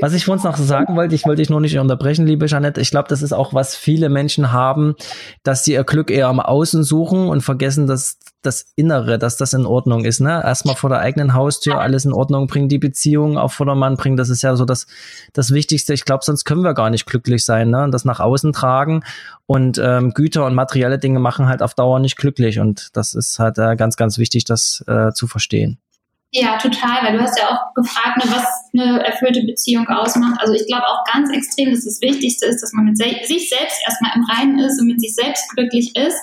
Was 0.00 0.14
ich 0.14 0.28
uns 0.28 0.44
noch 0.44 0.56
sagen 0.56 0.96
wollte, 0.96 1.14
ich 1.14 1.24
wollte 1.24 1.42
dich 1.42 1.50
nur 1.50 1.60
nicht 1.60 1.78
unterbrechen, 1.78 2.26
liebe 2.26 2.46
Jeanette. 2.46 2.80
Ich 2.80 2.90
glaube, 2.90 3.08
das 3.08 3.22
ist 3.22 3.32
auch, 3.32 3.54
was 3.54 3.76
viele 3.76 4.08
Menschen 4.08 4.52
haben, 4.52 4.94
dass 5.42 5.64
sie 5.64 5.72
ihr 5.72 5.84
Glück 5.84 6.10
eher 6.10 6.28
am 6.28 6.40
Außen 6.40 6.82
suchen 6.84 7.28
und 7.28 7.42
vergessen, 7.42 7.86
dass 7.86 8.18
das 8.42 8.66
Innere, 8.76 9.18
dass 9.18 9.36
das 9.36 9.52
in 9.52 9.66
Ordnung 9.66 10.04
ist. 10.04 10.20
Ne? 10.20 10.42
Erstmal 10.42 10.76
vor 10.76 10.90
der 10.90 11.00
eigenen 11.00 11.34
Haustür 11.34 11.80
alles 11.80 12.04
in 12.04 12.12
Ordnung 12.12 12.46
bringen, 12.46 12.68
die 12.68 12.78
Beziehung 12.78 13.36
auf 13.36 13.52
Vordermann 13.52 13.96
bringen. 13.96 14.16
Das 14.16 14.28
ist 14.28 14.42
ja 14.42 14.54
so 14.56 14.64
das, 14.64 14.86
das 15.32 15.52
Wichtigste. 15.52 15.92
Ich 15.92 16.04
glaube, 16.04 16.24
sonst 16.24 16.44
können 16.44 16.62
wir 16.62 16.74
gar 16.74 16.90
nicht 16.90 17.06
glücklich 17.06 17.44
sein. 17.44 17.70
Ne? 17.70 17.84
Und 17.84 17.92
das 17.92 18.04
nach 18.04 18.20
außen 18.20 18.52
tragen 18.52 19.02
und 19.46 19.78
ähm, 19.82 20.12
Güter 20.14 20.46
und 20.46 20.54
materielle 20.54 20.98
Dinge 20.98 21.18
machen 21.18 21.48
halt 21.48 21.62
auf 21.62 21.74
Dauer 21.74 21.98
nicht 21.98 22.16
glücklich. 22.16 22.60
Und 22.60 22.96
das 22.96 23.14
ist 23.14 23.38
halt 23.38 23.58
äh, 23.58 23.76
ganz, 23.76 23.96
ganz 23.96 24.18
wichtig, 24.18 24.44
das 24.44 24.84
äh, 24.86 25.12
zu 25.12 25.26
verstehen. 25.26 25.78
Ja, 26.30 26.58
total, 26.58 27.02
weil 27.02 27.16
du 27.16 27.22
hast 27.22 27.38
ja 27.38 27.48
auch 27.48 27.74
gefragt, 27.74 28.18
ne, 28.18 28.30
was 28.30 28.46
eine 28.74 29.02
erfüllte 29.02 29.42
Beziehung 29.46 29.88
ausmacht. 29.88 30.38
Also 30.40 30.52
ich 30.52 30.66
glaube 30.66 30.86
auch 30.86 31.02
ganz 31.10 31.30
extrem, 31.30 31.70
dass 31.70 31.84
das 31.84 32.00
Wichtigste 32.02 32.46
ist, 32.46 32.62
dass 32.62 32.72
man 32.74 32.84
mit 32.84 32.98
sich 32.98 33.48
selbst 33.48 33.80
erstmal 33.86 34.12
im 34.14 34.24
Reinen 34.24 34.58
ist 34.58 34.78
und 34.78 34.88
mit 34.88 35.00
sich 35.00 35.14
selbst 35.14 35.48
glücklich 35.54 35.96
ist, 35.96 36.18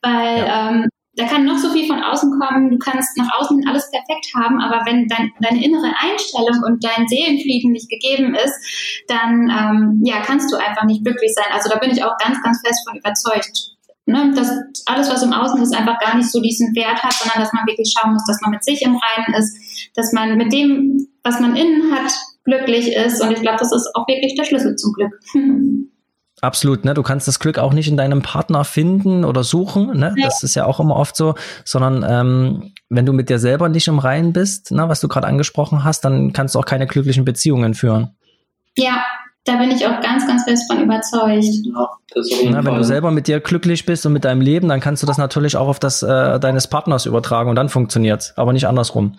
weil 0.00 0.38
ja. 0.38 0.70
ähm, 0.70 0.88
da 1.16 1.26
kann 1.26 1.44
noch 1.44 1.58
so 1.58 1.70
viel 1.70 1.86
von 1.86 2.02
außen 2.02 2.40
kommen, 2.40 2.70
du 2.70 2.78
kannst 2.78 3.16
nach 3.18 3.28
außen 3.38 3.68
alles 3.68 3.88
perfekt 3.90 4.26
haben, 4.34 4.60
aber 4.60 4.84
wenn 4.86 5.06
dein, 5.08 5.30
deine 5.40 5.62
innere 5.62 5.92
Einstellung 6.00 6.62
und 6.66 6.82
dein 6.82 7.06
Seelenfrieden 7.06 7.70
nicht 7.70 7.88
gegeben 7.88 8.34
ist, 8.34 9.04
dann 9.08 9.50
ähm, 9.50 10.00
ja, 10.04 10.22
kannst 10.22 10.52
du 10.52 10.56
einfach 10.56 10.84
nicht 10.84 11.04
glücklich 11.04 11.32
sein. 11.34 11.52
Also 11.52 11.68
da 11.68 11.78
bin 11.78 11.90
ich 11.90 12.02
auch 12.02 12.16
ganz, 12.18 12.42
ganz 12.42 12.60
fest 12.66 12.80
von 12.88 12.98
überzeugt 12.98 13.73
ne, 14.06 14.32
dass 14.34 14.50
alles, 14.86 15.10
was 15.10 15.22
im 15.22 15.32
Außen 15.32 15.62
ist, 15.62 15.74
einfach 15.74 15.98
gar 15.98 16.16
nicht 16.16 16.30
so 16.30 16.40
diesen 16.40 16.74
Wert 16.74 17.02
hat, 17.02 17.12
sondern 17.12 17.40
dass 17.40 17.52
man 17.52 17.66
wirklich 17.66 17.92
schauen 17.96 18.12
muss, 18.12 18.24
dass 18.26 18.40
man 18.42 18.50
mit 18.50 18.64
sich 18.64 18.82
im 18.82 18.96
Reinen 18.96 19.34
ist, 19.34 19.56
dass 19.94 20.12
man 20.12 20.36
mit 20.36 20.52
dem, 20.52 21.08
was 21.22 21.40
man 21.40 21.56
innen 21.56 21.92
hat, 21.92 22.12
glücklich 22.44 22.94
ist. 22.94 23.22
Und 23.22 23.32
ich 23.32 23.40
glaube, 23.40 23.58
das 23.58 23.72
ist 23.72 23.90
auch 23.94 24.06
wirklich 24.06 24.34
der 24.34 24.44
Schlüssel 24.44 24.76
zum 24.76 24.92
Glück. 24.92 25.12
Absolut, 26.40 26.84
ne? 26.84 26.92
Du 26.92 27.02
kannst 27.02 27.26
das 27.26 27.38
Glück 27.38 27.58
auch 27.58 27.72
nicht 27.72 27.88
in 27.88 27.96
deinem 27.96 28.20
Partner 28.20 28.64
finden 28.64 29.24
oder 29.24 29.44
suchen, 29.44 29.98
ne? 29.98 30.14
Ja. 30.16 30.26
Das 30.26 30.42
ist 30.42 30.54
ja 30.54 30.66
auch 30.66 30.78
immer 30.78 30.96
oft 30.96 31.16
so, 31.16 31.36
sondern 31.64 32.04
ähm, 32.06 32.74
wenn 32.90 33.06
du 33.06 33.14
mit 33.14 33.30
dir 33.30 33.38
selber 33.38 33.70
nicht 33.70 33.88
im 33.88 33.98
Reinen 33.98 34.34
bist, 34.34 34.70
ne, 34.70 34.86
was 34.88 35.00
du 35.00 35.08
gerade 35.08 35.26
angesprochen 35.26 35.84
hast, 35.84 36.04
dann 36.04 36.34
kannst 36.34 36.54
du 36.54 36.58
auch 36.58 36.66
keine 36.66 36.86
glücklichen 36.86 37.24
Beziehungen 37.24 37.72
führen. 37.72 38.14
Ja, 38.76 39.06
da 39.44 39.56
bin 39.56 39.70
ich 39.70 39.86
auch 39.86 40.00
ganz, 40.00 40.26
ganz 40.26 40.44
fest 40.44 40.70
von 40.70 40.82
überzeugt. 40.82 41.44
Ja, 41.44 41.90
Na, 42.50 42.64
wenn 42.64 42.76
du 42.76 42.84
selber 42.84 43.10
mit 43.10 43.28
dir 43.28 43.40
glücklich 43.40 43.84
bist 43.84 44.06
und 44.06 44.12
mit 44.12 44.24
deinem 44.24 44.40
Leben, 44.40 44.68
dann 44.68 44.80
kannst 44.80 45.02
du 45.02 45.06
das 45.06 45.18
natürlich 45.18 45.56
auch 45.56 45.68
auf 45.68 45.78
das 45.78 46.02
äh, 46.02 46.40
deines 46.40 46.68
Partners 46.68 47.04
übertragen 47.04 47.50
und 47.50 47.56
dann 47.56 47.68
funktioniert's, 47.68 48.32
aber 48.36 48.52
nicht 48.52 48.66
andersrum. 48.66 49.18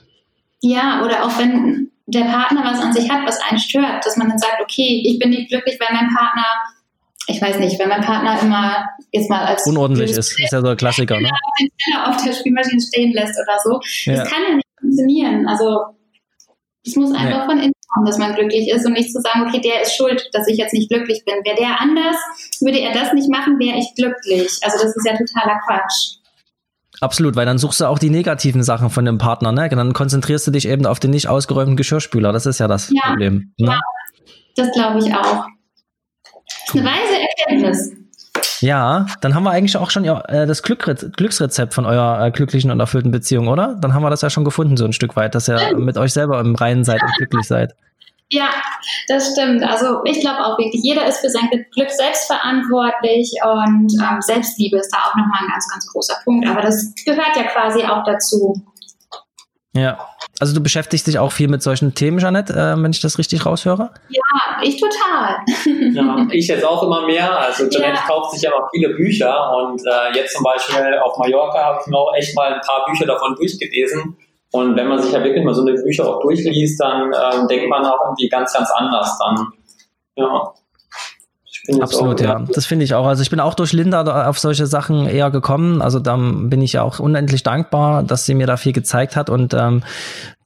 Ja, 0.62 1.04
oder 1.04 1.26
auch 1.26 1.38
wenn 1.38 1.92
der 2.08 2.26
Partner 2.26 2.64
was 2.64 2.80
an 2.80 2.94
sich 2.94 3.10
hat, 3.10 3.26
was 3.28 3.40
einen 3.42 3.60
stört, 3.60 4.06
dass 4.06 4.18
man 4.18 4.30
dann 4.30 4.40
sagt, 4.40 4.58
okay, 4.62 5.04
ich 5.06 5.20
bin 5.20 5.30
nicht 5.30 5.50
glücklich, 5.50 5.78
weil 5.80 5.96
mein 5.96 6.10
Partner, 6.16 6.46
ich 7.28 7.42
weiß 7.42 7.60
nicht, 7.60 7.80
wenn 7.80 7.90
mein 7.90 8.02
Partner 8.02 8.40
immer 8.42 8.86
jetzt 9.12 9.30
mal 9.30 9.46
als 9.46 9.68
unordentlich 9.68 10.12
ist, 10.12 10.40
ist 10.40 10.52
ja 10.52 10.62
so 10.62 10.68
ein 10.68 10.78
Klassiker, 10.78 11.20
ne? 11.20 11.30
den 11.60 11.70
Teller 11.78 12.10
auf 12.10 12.24
der 12.24 12.34
Spielmaschine 12.34 12.82
stehen 12.82 13.14
lässt 13.14 13.36
oder 13.40 13.58
so. 13.64 13.80
Ja. 14.10 14.18
Das 14.18 14.32
kann 14.32 14.42
ja 14.50 14.56
nicht 14.56 14.68
funktionieren. 14.80 15.48
Also 15.48 15.82
es 16.86 16.96
muss 16.96 17.14
einfach 17.14 17.48
nee. 17.48 17.54
von 17.54 17.60
innen 17.60 17.75
kommen, 17.96 18.06
dass 18.06 18.18
man 18.18 18.36
glücklich 18.36 18.70
ist 18.70 18.86
und 18.86 18.94
nicht 18.94 19.12
zu 19.12 19.22
sagen, 19.22 19.48
okay, 19.48 19.62
der 19.62 19.82
ist 19.82 19.96
schuld, 19.96 20.30
dass 20.34 20.48
ich 20.48 20.58
jetzt 20.58 20.74
nicht 20.74 20.90
glücklich 20.90 21.24
bin. 21.26 21.36
Wäre 21.44 21.56
der 21.56 21.80
anders, 21.82 22.18
würde 22.62 22.80
er 22.80 22.94
das 22.94 23.14
nicht 23.14 23.30
machen, 23.30 23.58
wäre 23.58 23.78
ich 23.80 23.96
glücklich. 23.96 24.52
Also 24.62 24.78
das 24.84 24.96
ist 24.96 25.06
ja 25.06 25.14
totaler 25.14 25.60
Quatsch. 25.66 26.20
Absolut, 27.02 27.36
weil 27.36 27.46
dann 27.46 27.58
suchst 27.58 27.82
du 27.82 27.86
auch 27.86 28.00
die 28.00 28.10
negativen 28.10 28.64
Sachen 28.64 28.90
von 28.90 29.06
dem 29.06 29.18
Partner, 29.18 29.52
ne? 29.52 29.68
Dann 29.70 29.94
konzentrierst 29.94 30.48
du 30.48 30.52
dich 30.52 30.68
eben 30.68 30.86
auf 30.86 31.00
den 31.00 31.12
nicht 31.12 31.28
ausgeräumten 31.28 31.76
Geschirrspüler. 31.76 32.32
Das 32.32 32.46
ist 32.46 32.60
ja 32.60 32.68
das 32.68 32.90
ja, 32.94 33.10
Problem. 33.10 33.54
Ne? 33.58 33.68
Ja, 33.68 33.80
das 34.56 34.72
glaube 34.72 35.00
ich 35.00 35.14
auch. 35.14 35.46
Das 36.24 36.76
ist 36.76 36.76
eine 36.76 36.86
weise 36.86 37.20
Erkenntnis. 37.20 37.92
Ja, 38.62 39.06
dann 39.22 39.36
haben 39.36 39.44
wir 39.44 39.52
eigentlich 39.52 39.78
auch 39.78 39.90
schon 39.90 40.06
äh, 40.06 40.48
das 40.48 40.64
Glücksrezept 40.64 41.74
von 41.74 41.86
eurer 41.86 42.26
äh, 42.26 42.32
glücklichen 42.32 42.72
und 42.72 42.80
erfüllten 42.80 43.12
Beziehung, 43.12 43.48
oder? 43.48 43.76
Dann 43.80 43.94
haben 43.94 44.04
wir 44.04 44.10
das 44.10 44.22
ja 44.22 44.30
schon 44.30 44.46
gefunden, 44.46 44.78
so 44.78 44.86
ein 44.86 44.94
Stück 44.94 45.16
weit, 45.16 45.36
dass 45.36 45.50
ihr 45.50 45.78
mit 45.78 45.98
euch 45.98 46.14
selber 46.14 46.40
im 46.40 46.56
Reinen 46.56 46.84
seid 46.84 47.02
und 47.02 47.14
glücklich 47.18 47.46
seid. 47.46 47.76
Ja, 48.30 48.50
das 49.08 49.32
stimmt. 49.32 49.64
Also 49.64 50.04
ich 50.04 50.20
glaube 50.20 50.44
auch 50.44 50.58
wirklich, 50.58 50.82
jeder 50.84 51.06
ist 51.06 51.20
für 51.20 51.30
sein 51.30 51.48
Glück 51.50 51.92
selbst 51.92 52.26
verantwortlich 52.26 53.32
und 53.44 53.94
ähm, 54.02 54.22
Selbstliebe 54.22 54.78
ist 54.78 54.90
da 54.90 54.98
auch 55.10 55.16
nochmal 55.16 55.42
ein 55.42 55.52
ganz, 55.52 55.70
ganz 55.72 55.86
großer 55.92 56.16
Punkt. 56.24 56.48
Aber 56.48 56.62
das 56.62 56.94
gehört 57.06 57.36
ja 57.36 57.44
quasi 57.44 57.84
auch 57.84 58.04
dazu. 58.04 58.56
Ja, 59.74 60.10
also 60.40 60.56
du 60.56 60.64
beschäftigst 60.64 61.06
dich 61.06 61.20
auch 61.20 61.32
viel 61.32 61.50
mit 61.50 61.62
solchen 61.62 61.94
Themen, 61.94 62.18
Jeanette, 62.18 62.54
äh, 62.54 62.82
wenn 62.82 62.92
ich 62.92 63.02
das 63.02 63.18
richtig 63.18 63.46
raushöre? 63.46 63.92
Ja, 64.10 64.62
ich 64.64 64.80
total. 64.80 65.38
ja, 65.94 66.28
ich 66.32 66.48
jetzt 66.48 66.66
auch 66.66 66.82
immer 66.84 67.06
mehr. 67.06 67.40
Also 67.40 67.70
Jeanette 67.70 67.96
ja. 67.96 68.08
kauft 68.08 68.32
sich 68.32 68.42
ja 68.42 68.50
noch 68.52 68.70
viele 68.74 68.96
Bücher 68.96 69.56
und 69.58 69.82
äh, 69.82 70.18
jetzt 70.18 70.34
zum 70.34 70.44
Beispiel 70.44 70.98
auf 71.04 71.18
Mallorca 71.18 71.64
habe 71.64 71.80
ich 71.82 71.88
mir 71.88 71.98
auch 71.98 72.14
echt 72.16 72.36
mal 72.36 72.54
ein 72.54 72.62
paar 72.62 72.86
Bücher 72.86 73.06
davon 73.06 73.36
durchgelesen. 73.36 74.18
Und 74.56 74.78
wenn 74.78 74.88
man 74.88 75.02
sich 75.02 75.12
ja 75.12 75.22
wirklich 75.22 75.44
mal 75.44 75.54
so 75.54 75.64
eine 75.64 75.74
Bücher 75.74 76.08
auch 76.08 76.22
durchliest, 76.22 76.80
dann 76.80 77.12
äh, 77.12 77.48
denkt 77.50 77.70
man 77.70 77.86
auch 77.86 78.00
irgendwie 78.06 78.30
ganz, 78.30 78.54
ganz 78.54 78.72
anders 78.72 79.20
dann. 79.20 79.48
Ja. 80.16 80.54
Absolut, 81.82 82.22
ja. 82.22 82.40
Das 82.54 82.66
finde 82.66 82.86
ich 82.86 82.94
auch. 82.94 83.06
Also 83.06 83.22
ich 83.22 83.30
bin 83.30 83.42
auch 83.42 83.54
durch 83.54 83.74
Linda 83.74 84.30
auf 84.30 84.40
solche 84.40 84.66
Sachen 84.66 85.08
eher 85.08 85.30
gekommen. 85.30 85.82
Also 85.82 86.00
da 86.00 86.16
bin 86.16 86.62
ich 86.62 86.74
ja 86.74 86.84
auch 86.84 87.00
unendlich 87.00 87.44
dankbar, 87.44 88.04
dass 88.04 88.26
sie 88.26 88.34
mir 88.34 88.48
da 88.48 88.56
viel 88.56 88.72
gezeigt 88.72 89.18
hat. 89.18 89.30
Und 89.30 89.54
ähm, 89.54 89.84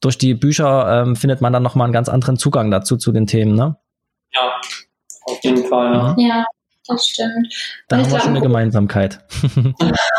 durch 0.00 0.18
die 0.18 0.34
Bücher 0.34 1.02
ähm, 1.02 1.14
findet 1.14 1.40
man 1.40 1.52
dann 1.52 1.62
nochmal 1.62 1.84
einen 1.84 1.92
ganz 1.92 2.08
anderen 2.08 2.36
Zugang 2.36 2.72
dazu 2.72 2.96
zu 2.96 3.12
den 3.12 3.28
Themen, 3.28 3.54
ne? 3.54 3.76
Ja, 4.34 4.60
auf 5.26 5.38
jeden 5.44 5.64
Fall, 5.66 5.92
ja. 5.92 6.14
Ja, 6.16 6.44
das 6.88 7.06
stimmt. 7.06 7.54
Da 7.88 7.98
haben 7.98 8.10
wir 8.10 8.18
schon 8.18 8.30
eine 8.30 8.40
Gemeinsamkeit. 8.40 9.20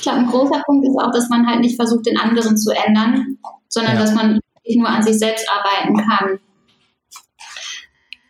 ich 0.00 0.04
glaube, 0.04 0.20
ein 0.20 0.26
großer 0.26 0.62
Punkt 0.64 0.86
ist 0.86 0.96
auch, 0.98 1.12
dass 1.12 1.28
man 1.28 1.46
halt 1.46 1.60
nicht 1.60 1.76
versucht, 1.76 2.06
den 2.06 2.18
anderen 2.18 2.56
zu 2.56 2.72
ändern, 2.86 3.36
sondern 3.68 3.96
ja. 3.96 4.00
dass 4.00 4.14
man 4.14 4.40
nur 4.74 4.88
an 4.88 5.02
sich 5.02 5.18
selbst 5.18 5.46
arbeiten 5.50 5.96
kann. 5.96 6.38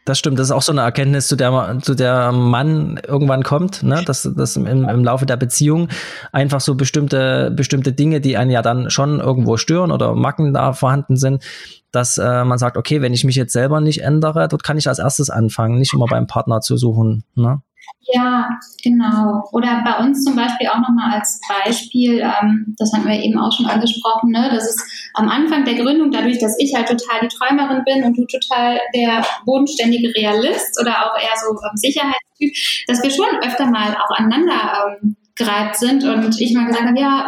Das 0.05 0.19
stimmt, 0.19 0.41
das 0.41 0.49
ist 0.49 0.53
auch 0.53 0.63
so 0.63 0.73
eine 0.73 0.81
Erkenntnis, 0.81 1.29
zu 1.29 1.37
der, 1.37 1.79
zu 1.83 1.95
der 1.95 2.33
Mann 2.33 2.99
irgendwann 3.07 3.45
kommt, 3.45 3.85
ne? 3.85 4.03
dass, 4.05 4.29
dass 4.35 4.57
im, 4.57 4.67
im 4.67 5.05
Laufe 5.05 5.27
der 5.27 5.37
Beziehung 5.37 5.89
einfach 6.33 6.61
so 6.61 6.75
bestimmte, 6.75 7.53
bestimmte 7.55 7.93
Dinge, 7.93 8.21
die 8.21 8.37
einen 8.37 8.51
ja 8.51 8.63
dann 8.63 8.91
schon 8.91 9.21
irgendwo 9.21 9.57
stören 9.57 9.93
oder 9.93 10.17
Macken 10.17 10.53
da 10.53 10.73
vorhanden 10.73 11.17
sind, 11.17 11.45
dass 11.93 12.19
äh, 12.19 12.45
man 12.45 12.59
sagt, 12.59 12.77
okay, 12.77 13.03
wenn 13.03 13.13
ich 13.13 13.23
mich 13.23 13.37
jetzt 13.37 13.53
selber 13.53 13.81
nicht 13.81 14.03
ändere, 14.03 14.49
dort 14.49 14.65
kann 14.65 14.79
ich 14.79 14.89
als 14.89 14.99
erstes 14.99 15.31
anfangen, 15.31 15.79
nicht 15.79 15.95
immer 15.95 16.07
beim 16.07 16.27
Partner 16.27 16.61
zu 16.61 16.77
suchen. 16.77 17.23
Ne? 17.37 17.61
Ja, 18.03 18.49
genau. 18.83 19.45
Oder 19.53 19.83
bei 19.85 20.03
uns 20.05 20.25
zum 20.25 20.35
Beispiel 20.35 20.69
auch 20.69 20.81
nochmal 20.81 21.19
als 21.19 21.39
Beispiel, 21.65 22.21
ähm, 22.21 22.75
das 22.79 22.93
hatten 22.93 23.07
wir 23.07 23.21
eben 23.23 23.39
auch 23.39 23.53
schon 23.55 23.67
angesprochen, 23.67 24.31
ne, 24.31 24.49
dass 24.51 24.65
es 24.65 25.11
am 25.15 25.29
Anfang 25.29 25.65
der 25.65 25.75
Gründung, 25.75 26.11
dadurch, 26.11 26.39
dass 26.39 26.57
ich 26.59 26.75
halt 26.75 26.89
total 26.89 27.21
die 27.23 27.29
Träumerin 27.29 27.85
bin 27.85 28.05
und 28.05 28.17
du 28.17 28.25
total 28.27 28.81
der 28.95 29.25
bodenständige 29.45 30.15
Realist 30.17 30.81
oder 30.81 30.93
auch 31.07 31.19
eher 31.21 31.37
so 31.37 31.51
ähm, 31.53 31.77
Sicherheitstyp, 31.77 32.53
dass 32.89 33.03
wir 33.03 33.11
schon 33.11 33.39
öfter 33.45 33.67
mal 33.67 33.95
auch 33.95 34.17
aneinander 34.17 34.97
ähm, 35.03 35.17
gereibt 35.41 35.77
sind 35.77 36.05
und 36.05 36.41
ich 36.41 36.55
mal 36.55 36.67
gesagt 36.67 36.87
habe, 36.87 37.01
ja, 37.01 37.27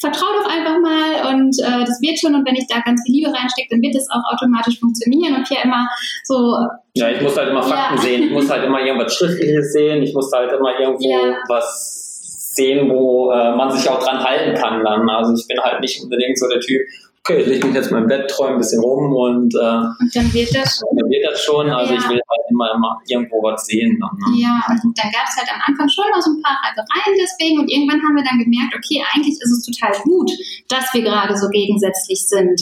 vertrau 0.00 0.26
doch 0.38 0.48
einfach 0.48 0.78
mal 0.80 1.34
und 1.34 1.58
äh, 1.58 1.84
das 1.84 2.00
wird 2.00 2.18
schon 2.18 2.34
und 2.34 2.46
wenn 2.46 2.54
ich 2.54 2.66
da 2.68 2.80
ganz 2.80 3.02
viel 3.04 3.16
Liebe 3.16 3.32
reinstecke, 3.32 3.68
dann 3.70 3.82
wird 3.82 3.94
es 3.96 4.08
auch 4.10 4.22
automatisch 4.32 4.78
funktionieren 4.78 5.34
und 5.34 5.46
hier 5.48 5.62
immer 5.64 5.88
so. 6.24 6.56
Ja, 6.94 7.10
ich 7.10 7.20
muss 7.20 7.36
halt 7.36 7.50
immer 7.50 7.62
Fakten 7.62 7.96
ja. 7.96 8.02
sehen, 8.02 8.22
ich 8.24 8.30
muss 8.30 8.48
halt 8.48 8.64
immer 8.64 8.80
irgendwas 8.80 9.14
Schriftliches 9.14 9.72
sehen, 9.72 10.02
ich 10.02 10.14
muss 10.14 10.30
halt 10.32 10.52
immer 10.52 10.78
irgendwo 10.78 11.10
ja. 11.10 11.36
was 11.48 12.54
sehen, 12.54 12.88
wo 12.90 13.30
äh, 13.30 13.54
man 13.56 13.70
sich 13.70 13.88
auch 13.88 14.02
dran 14.02 14.22
halten 14.22 14.54
kann 14.54 14.84
dann. 14.84 15.08
Also 15.08 15.34
ich 15.34 15.46
bin 15.46 15.58
halt 15.60 15.80
nicht 15.80 16.02
unbedingt 16.02 16.38
so 16.38 16.48
der 16.48 16.60
Typ, 16.60 16.82
okay, 17.20 17.40
ich 17.40 17.46
lege 17.46 17.66
mich 17.66 17.76
jetzt 17.76 17.90
mal 17.90 18.02
im 18.02 18.08
Bett, 18.08 18.30
träume 18.30 18.54
ein 18.54 18.58
bisschen 18.58 18.82
rum 18.82 19.12
und, 19.14 19.54
äh, 19.54 19.58
und 19.58 20.14
dann 20.14 20.32
wird 20.32 20.54
das 20.54 20.78
schon. 20.78 20.96
Dann 20.96 21.10
wird 21.10 21.30
das 21.30 21.42
schon. 21.42 21.70
Also 21.70 21.94
ja. 21.94 21.98
ich 22.00 22.08
will 22.08 22.20
halt 22.28 22.39
immer, 22.60 22.74
immer 22.74 23.00
irgendwo 23.08 23.42
was 23.42 23.64
sehen. 23.64 23.98
Dann, 24.00 24.12
ne? 24.20 24.42
Ja, 24.42 24.60
und 24.68 24.92
dann 24.98 25.10
gab 25.10 25.24
es 25.28 25.36
halt 25.36 25.48
am 25.48 25.62
Anfang 25.64 25.88
schon 25.88 26.04
noch 26.12 26.20
so 26.20 26.32
ein 26.32 26.42
paar 26.42 26.60
Reibereien 26.60 27.16
deswegen 27.16 27.60
und 27.60 27.70
irgendwann 27.70 28.02
haben 28.02 28.16
wir 28.16 28.24
dann 28.24 28.38
gemerkt, 28.38 28.76
okay, 28.76 29.02
eigentlich 29.12 29.40
ist 29.40 29.52
es 29.52 29.64
total 29.64 29.96
gut, 30.02 30.30
dass 30.68 30.92
wir 30.92 31.02
gerade 31.02 31.36
so 31.36 31.48
gegensätzlich 31.48 32.28
sind 32.28 32.60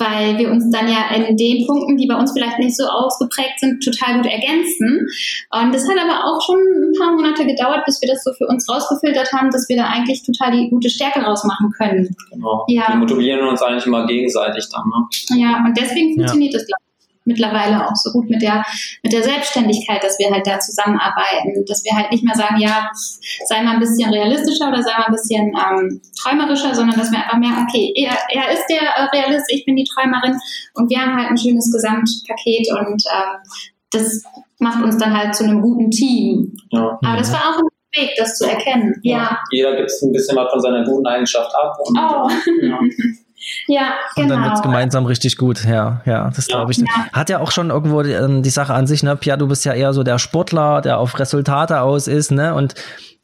weil 0.00 0.38
wir 0.38 0.50
uns 0.50 0.70
dann 0.70 0.88
ja 0.88 1.14
in 1.14 1.36
den 1.36 1.66
Punkten, 1.66 1.96
die 1.96 2.06
bei 2.06 2.16
uns 2.16 2.32
vielleicht 2.32 2.58
nicht 2.58 2.76
so 2.76 2.84
ausgeprägt 2.88 3.60
sind, 3.60 3.84
total 3.84 4.16
gut 4.16 4.26
ergänzen. 4.26 5.06
Und 5.50 5.74
das 5.74 5.86
hat 5.86 5.98
aber 5.98 6.24
auch 6.24 6.40
schon 6.44 6.58
ein 6.58 6.92
paar 6.98 7.12
Monate 7.12 7.46
gedauert, 7.46 7.84
bis 7.84 8.00
wir 8.00 8.08
das 8.08 8.24
so 8.24 8.32
für 8.32 8.46
uns 8.46 8.68
rausgefiltert 8.68 9.32
haben, 9.32 9.50
dass 9.50 9.68
wir 9.68 9.76
da 9.76 9.84
eigentlich 9.84 10.22
total 10.24 10.52
die 10.52 10.70
gute 10.70 10.88
Stärke 10.88 11.20
rausmachen 11.20 11.70
können. 11.76 12.16
Genau. 12.32 12.64
Ja. 12.68 12.88
Wir 12.88 12.96
motivieren 12.96 13.46
uns 13.46 13.62
eigentlich 13.62 13.86
immer 13.86 14.06
gegenseitig 14.06 14.64
dann. 14.72 14.84
Ne? 14.88 15.40
Ja, 15.42 15.64
und 15.64 15.76
deswegen 15.76 16.14
funktioniert 16.14 16.54
ja. 16.54 16.58
das, 16.58 16.66
glaube 16.66 16.82
ich 16.82 16.89
mittlerweile 17.30 17.86
auch 17.86 17.94
so 17.94 18.10
gut 18.12 18.28
mit 18.28 18.42
der, 18.42 18.64
mit 19.02 19.12
der 19.12 19.22
Selbstständigkeit, 19.22 20.02
dass 20.02 20.18
wir 20.18 20.30
halt 20.30 20.46
da 20.46 20.58
zusammenarbeiten, 20.58 21.64
dass 21.66 21.84
wir 21.84 21.96
halt 21.96 22.10
nicht 22.10 22.24
mehr 22.24 22.34
sagen, 22.34 22.60
ja, 22.60 22.90
sei 23.46 23.62
mal 23.62 23.74
ein 23.74 23.80
bisschen 23.80 24.10
realistischer 24.10 24.68
oder 24.68 24.82
sei 24.82 24.92
mal 24.92 25.06
ein 25.06 25.12
bisschen 25.12 25.48
ähm, 25.54 26.00
träumerischer, 26.20 26.74
sondern 26.74 26.98
dass 26.98 27.10
wir 27.10 27.18
einfach 27.18 27.38
merken, 27.38 27.66
okay, 27.68 27.92
er, 27.96 28.16
er 28.28 28.52
ist 28.52 28.66
der 28.68 28.82
äh, 28.82 29.16
Realist, 29.16 29.46
ich 29.48 29.64
bin 29.64 29.76
die 29.76 29.88
Träumerin 29.94 30.38
und 30.74 30.90
wir 30.90 30.98
haben 30.98 31.16
halt 31.16 31.30
ein 31.30 31.38
schönes 31.38 31.72
Gesamtpaket 31.72 32.68
und 32.78 33.02
ähm, 33.06 33.38
das 33.92 34.22
macht 34.58 34.84
uns 34.84 34.98
dann 34.98 35.16
halt 35.16 35.34
zu 35.34 35.44
einem 35.44 35.62
guten 35.62 35.90
Team. 35.90 36.54
Ja. 36.70 36.98
Aber 37.02 37.16
das 37.16 37.32
war 37.32 37.40
auch 37.40 37.58
ein 37.58 37.68
Weg, 37.96 38.14
das 38.16 38.36
zu 38.36 38.48
erkennen. 38.48 38.94
Ja. 39.02 39.18
ja. 39.18 39.38
Jeder 39.50 39.76
gibt 39.76 39.90
es 39.90 40.02
ein 40.02 40.12
bisschen 40.12 40.36
was 40.36 40.50
von 40.50 40.60
seiner 40.60 40.84
guten 40.84 41.06
Eigenschaft 41.06 41.50
ab. 41.54 41.76
Und, 41.84 41.98
oh. 41.98 42.28
ja. 42.62 42.78
Ja, 43.66 43.94
genau. 44.14 44.24
Und 44.24 44.28
dann 44.28 44.42
wird 44.42 44.52
es 44.54 44.62
genau. 44.62 44.72
gemeinsam 44.72 45.06
richtig 45.06 45.36
gut. 45.36 45.64
Ja, 45.64 46.02
ja, 46.04 46.30
das 46.34 46.46
glaube 46.46 46.72
ich. 46.72 46.78
Ja. 46.78 46.86
Hat 47.12 47.30
ja 47.30 47.40
auch 47.40 47.50
schon 47.50 47.70
irgendwo 47.70 48.02
die, 48.02 48.12
ähm, 48.12 48.42
die, 48.42 48.50
Sache 48.50 48.74
an 48.74 48.86
sich, 48.86 49.02
ne? 49.02 49.16
Pia, 49.16 49.36
du 49.36 49.48
bist 49.48 49.64
ja 49.64 49.72
eher 49.72 49.92
so 49.92 50.02
der 50.02 50.18
Sportler, 50.18 50.80
der 50.80 50.98
auf 50.98 51.18
Resultate 51.18 51.80
aus 51.80 52.06
ist, 52.06 52.30
ne? 52.30 52.54
Und 52.54 52.74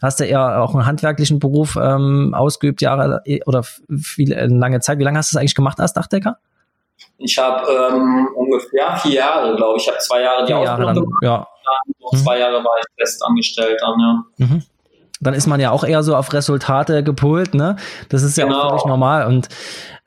hast 0.00 0.20
ja 0.20 0.26
eher 0.26 0.62
auch 0.62 0.74
einen 0.74 0.86
handwerklichen 0.86 1.38
Beruf 1.38 1.76
ähm, 1.76 2.34
ausgeübt, 2.34 2.80
Jahre 2.80 3.20
äh, 3.24 3.40
oder 3.44 3.62
viel, 3.62 4.32
äh, 4.32 4.46
lange 4.46 4.80
Zeit. 4.80 4.98
Wie 4.98 5.04
lange 5.04 5.18
hast 5.18 5.32
du 5.32 5.36
das 5.36 5.40
eigentlich 5.40 5.54
gemacht 5.54 5.80
als 5.80 5.92
Dachdecker? 5.92 6.38
Ich 7.18 7.36
habe 7.36 7.66
ähm, 7.70 8.28
ungefähr 8.34 8.96
vier 8.96 9.14
Jahre, 9.14 9.54
glaube 9.56 9.76
ich. 9.76 9.82
Ich 9.82 9.88
habe 9.88 9.98
zwei 9.98 10.22
Jahre 10.22 10.42
die 10.42 10.52
vier 10.52 10.58
Ausbildung 10.58 10.86
Jahre 10.86 10.94
dann, 11.20 11.28
ja. 11.28 11.46
Mhm. 12.12 12.16
zwei 12.16 12.38
Jahre 12.38 12.64
war 12.64 12.72
ich 12.78 12.86
festangestellt 12.98 13.80
dann, 13.80 14.00
ja. 14.00 14.46
Mhm 14.46 14.62
dann 15.20 15.34
ist 15.34 15.46
man 15.46 15.60
ja 15.60 15.70
auch 15.70 15.84
eher 15.84 16.02
so 16.02 16.14
auf 16.14 16.32
Resultate 16.32 17.02
gepolt, 17.02 17.54
ne? 17.54 17.76
Das 18.08 18.22
ist 18.22 18.36
ja 18.36 18.44
genau. 18.44 18.60
auch 18.60 18.68
völlig 18.68 18.84
normal 18.84 19.26
und 19.26 19.48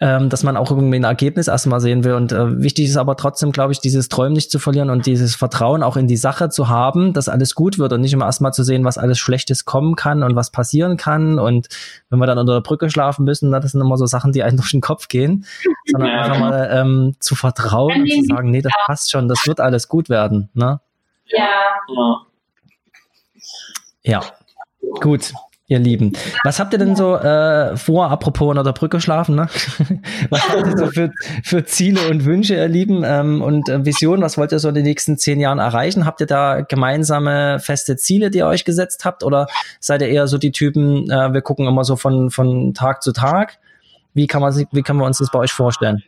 ähm, 0.01 0.29
dass 0.29 0.44
man 0.44 0.56
auch 0.56 0.72
irgendwie 0.72 0.98
ein 0.98 1.03
Ergebnis 1.03 1.50
erstmal 1.50 1.82
sehen 1.82 2.06
will. 2.06 2.13
Und 2.13 2.32
äh, 2.32 2.62
wichtig 2.62 2.86
ist 2.86 2.96
aber 2.96 3.18
trotzdem, 3.18 3.51
glaube 3.51 3.74
ich, 3.74 3.79
dieses 3.79 4.08
Träumen 4.08 4.34
nicht 4.34 4.50
zu 4.50 4.58
verlieren 4.58 4.89
und 4.89 5.06
dieses 5.06 5.36
Vertrauen 5.36 5.84
auch 5.84 5.98
in 5.98 6.08
die 6.08 6.15
Sache 6.15 6.50
zu 6.50 6.70
haben, 6.70 7.12
dass 7.12 7.27
alles 7.27 7.53
gut 7.53 7.77
wird 7.79 7.91
und 7.91 8.01
nicht 8.01 8.13
immer 8.13 8.25
erstmal 8.25 8.53
zu 8.53 8.63
sehen, 8.63 8.86
was 8.86 8.98
alles 8.98 9.20
Schlechtes 9.20 9.65
kommen 9.65 9.96
kann 9.96 10.24
und 10.24 10.38
was 10.38 10.51
passieren 10.51 10.96
kann. 10.96 11.38
Und 11.38 11.68
wenn 12.10 12.20
wir 12.20 12.27
dann 12.27 12.38
unter 12.38 12.53
der 12.53 12.62
Brücke 12.62 12.89
schlafen 12.89 13.25
müssen, 13.25 13.50
na, 13.50 13.60
das 13.60 13.74
sind 13.74 13.82
immer 13.82 13.98
so 13.98 14.06
Sachen, 14.06 14.32
die 14.32 14.41
einem 14.41 14.58
durch 14.58 14.72
den 14.72 14.82
Kopf 14.82 15.10
gehen, 15.10 15.46
sondern 15.86 16.10
ja, 16.10 16.22
einfach 16.22 16.36
genau. 16.36 16.50
mal 16.50 16.70
ähm, 16.72 17.15
zu 17.20 17.36
vertrauen 17.36 18.01
und 18.01 18.10
zu 18.10 18.24
sagen, 18.24 18.51
nee, 18.51 18.62
das 18.62 18.74
passt 18.86 19.12
schon, 19.12 19.27
das 19.27 19.46
wird 19.48 19.60
alles 19.60 19.89
gut 19.89 20.08
werden. 20.08 20.50
Ne? 20.53 20.79
Ja. 21.25 21.48
Ja. 24.01 24.22
Gut, 25.01 25.34
ihr 25.69 25.79
Lieben. 25.79 26.13
Was 26.43 26.59
habt 26.59 26.73
ihr 26.73 26.79
denn 26.79 26.95
so 26.95 27.15
äh, 27.15 27.77
vor, 27.77 28.09
apropos 28.09 28.49
unter 28.49 28.63
der 28.63 28.73
Brücke 28.73 28.99
schlafen, 28.99 29.35
ne? 29.35 29.47
Was 30.29 30.49
habt 30.49 30.67
ihr 30.67 30.77
so 30.77 30.88
für, 30.88 31.11
für 31.43 31.63
Ziele 31.63 32.09
und 32.09 32.25
Wünsche, 32.25 32.55
ihr 32.55 32.67
Lieben, 32.67 33.03
ähm, 33.05 33.41
und 33.41 33.69
äh, 33.69 33.85
Visionen? 33.85 34.23
Was 34.23 34.38
wollt 34.38 34.51
ihr 34.51 34.59
so 34.59 34.69
in 34.69 34.75
den 34.75 34.83
nächsten 34.83 35.17
zehn 35.17 35.39
Jahren 35.39 35.59
erreichen? 35.59 36.05
Habt 36.05 36.21
ihr 36.21 36.27
da 36.27 36.61
gemeinsame 36.61 37.59
feste 37.59 37.95
Ziele, 37.97 38.31
die 38.31 38.39
ihr 38.39 38.47
euch 38.47 38.65
gesetzt 38.65 39.05
habt? 39.05 39.23
Oder 39.23 39.47
seid 39.79 40.01
ihr 40.01 40.09
eher 40.09 40.27
so 40.27 40.39
die 40.39 40.51
Typen, 40.51 41.09
äh, 41.09 41.33
wir 41.33 41.41
gucken 41.41 41.67
immer 41.67 41.83
so 41.83 41.95
von, 41.95 42.31
von 42.31 42.73
Tag 42.73 43.03
zu 43.03 43.13
Tag? 43.13 43.59
Wie 44.15 44.25
kann, 44.25 44.41
man, 44.41 44.53
wie 44.71 44.81
kann 44.81 44.97
man 44.97 45.05
uns 45.05 45.19
das 45.19 45.29
bei 45.29 45.39
euch 45.39 45.51
vorstellen? 45.51 46.03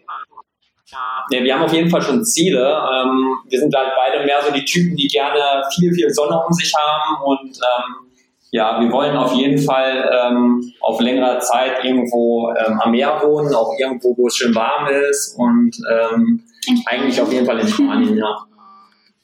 Ja, 1.29 1.43
wir 1.43 1.53
haben 1.53 1.63
auf 1.63 1.73
jeden 1.73 1.89
Fall 1.89 2.01
schon 2.01 2.25
Ziele. 2.25 2.59
Ähm, 2.59 3.37
wir 3.47 3.59
sind 3.59 3.73
halt 3.75 3.91
beide 3.95 4.25
mehr 4.25 4.41
so 4.43 4.51
die 4.51 4.65
Typen, 4.65 4.97
die 4.97 5.07
gerne 5.07 5.63
viel, 5.73 5.93
viel 5.93 6.09
Sonne 6.09 6.41
um 6.45 6.51
sich 6.51 6.73
haben 6.75 7.23
und 7.23 7.57
ähm, 7.57 8.10
ja, 8.51 8.81
wir 8.81 8.91
wollen 8.91 9.15
auf 9.15 9.33
jeden 9.33 9.57
Fall 9.57 10.09
ähm, 10.11 10.73
auf 10.81 10.99
längere 10.99 11.39
Zeit 11.39 11.83
irgendwo 11.83 12.53
ähm, 12.53 12.79
am 12.81 12.91
Meer 12.91 13.21
wohnen, 13.23 13.53
auch 13.55 13.73
irgendwo, 13.79 14.15
wo 14.17 14.27
es 14.27 14.35
schön 14.35 14.53
warm 14.53 14.87
ist 15.09 15.35
und 15.37 15.75
ähm, 15.89 16.43
eigentlich 16.85 17.21
auf 17.21 17.31
jeden 17.31 17.45
Fall 17.45 17.59
in 17.59 17.67
Spanien, 17.67 18.17
ja. 18.17 18.45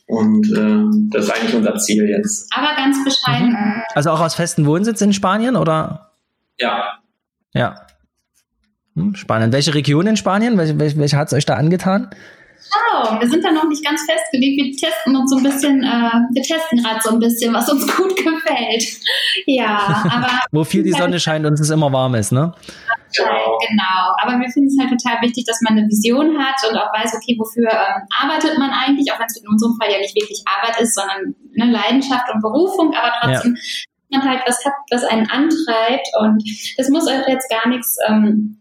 Und 0.08 0.48
äh, 0.54 1.10
das 1.12 1.26
ist 1.26 1.32
eigentlich 1.32 1.54
unser 1.54 1.76
Ziel 1.76 2.08
jetzt. 2.08 2.50
Aber 2.56 2.74
ganz 2.78 3.04
bescheiden. 3.04 3.50
Mhm. 3.50 3.84
Also 3.94 4.12
auch 4.12 4.22
aus 4.22 4.36
festen 4.36 4.66
Wohnsitz 4.66 5.02
in 5.02 5.12
Spanien, 5.12 5.58
oder? 5.58 6.12
Ja. 6.58 7.00
Ja. 7.54 7.82
Hm, 8.96 9.16
spannend. 9.16 9.54
Welche 9.54 9.74
Region 9.74 10.08
in 10.08 10.16
Spanien? 10.16 10.58
Welche, 10.58 10.80
welche, 10.80 10.98
welche 10.98 11.18
hat 11.18 11.28
es 11.28 11.34
euch 11.34 11.46
da 11.46 11.56
angetan? 11.56 12.10
Genau, 12.68 13.20
wir 13.20 13.30
sind 13.30 13.44
da 13.44 13.52
noch 13.52 13.68
nicht 13.68 13.84
ganz 13.84 14.02
festgelegt. 14.04 14.58
Wir 14.58 14.72
testen 14.76 15.16
uns 15.16 15.32
so 15.32 15.38
ein 15.38 15.44
bisschen, 15.44 15.84
äh, 15.84 16.12
wir 16.34 16.44
testen 16.44 16.84
gerade 16.84 17.00
so 17.02 17.12
ein 17.12 17.20
bisschen, 17.20 17.54
was 17.54 17.70
uns 17.70 17.88
gut 17.98 18.16
gefällt. 18.16 18.84
Ja, 19.46 20.04
aber. 20.10 20.30
Wo 20.52 20.64
viel 20.64 20.84
die 20.84 20.92
Sonne 20.92 21.20
scheint 21.20 21.46
und 21.46 21.60
es 21.60 21.70
immer 21.70 21.92
warm 21.92 22.16
ist, 22.16 22.32
ne? 22.32 22.54
Genau. 23.16 23.58
genau. 23.68 24.16
Aber 24.22 24.40
wir 24.40 24.50
finden 24.50 24.70
es 24.70 24.78
halt 24.80 24.92
total 24.92 25.22
wichtig, 25.22 25.46
dass 25.46 25.62
man 25.62 25.78
eine 25.78 25.88
Vision 25.88 26.38
hat 26.38 26.56
und 26.70 26.78
auch 26.78 26.92
weiß, 26.94 27.16
okay, 27.16 27.38
wofür 27.40 27.70
ähm, 27.72 28.04
arbeitet 28.22 28.58
man 28.58 28.72
eigentlich, 28.72 29.12
auch 29.12 29.20
wenn 29.20 29.28
es 29.28 29.38
in 29.38 29.48
unserem 29.48 29.78
Fall 29.80 29.92
ja 29.92 30.00
nicht 30.00 30.16
wirklich 30.16 30.44
Arbeit 30.46 30.80
ist, 30.82 30.96
sondern 30.96 31.36
eine 31.60 31.72
Leidenschaft 31.72 32.26
und 32.34 32.42
Berufung, 32.42 32.94
aber 32.94 33.14
trotzdem 33.22 33.58
ja. 34.10 34.20
man 34.20 34.30
halt 34.30 34.42
was 34.46 34.64
hat, 34.66 34.74
was 34.92 35.04
einen 35.06 35.30
antreibt 35.30 36.08
und 36.20 36.44
es 36.78 36.90
muss 36.90 37.08
auch 37.08 37.28
jetzt 37.28 37.50
gar 37.50 37.68
nichts 37.70 37.98
ähm, 38.08 38.60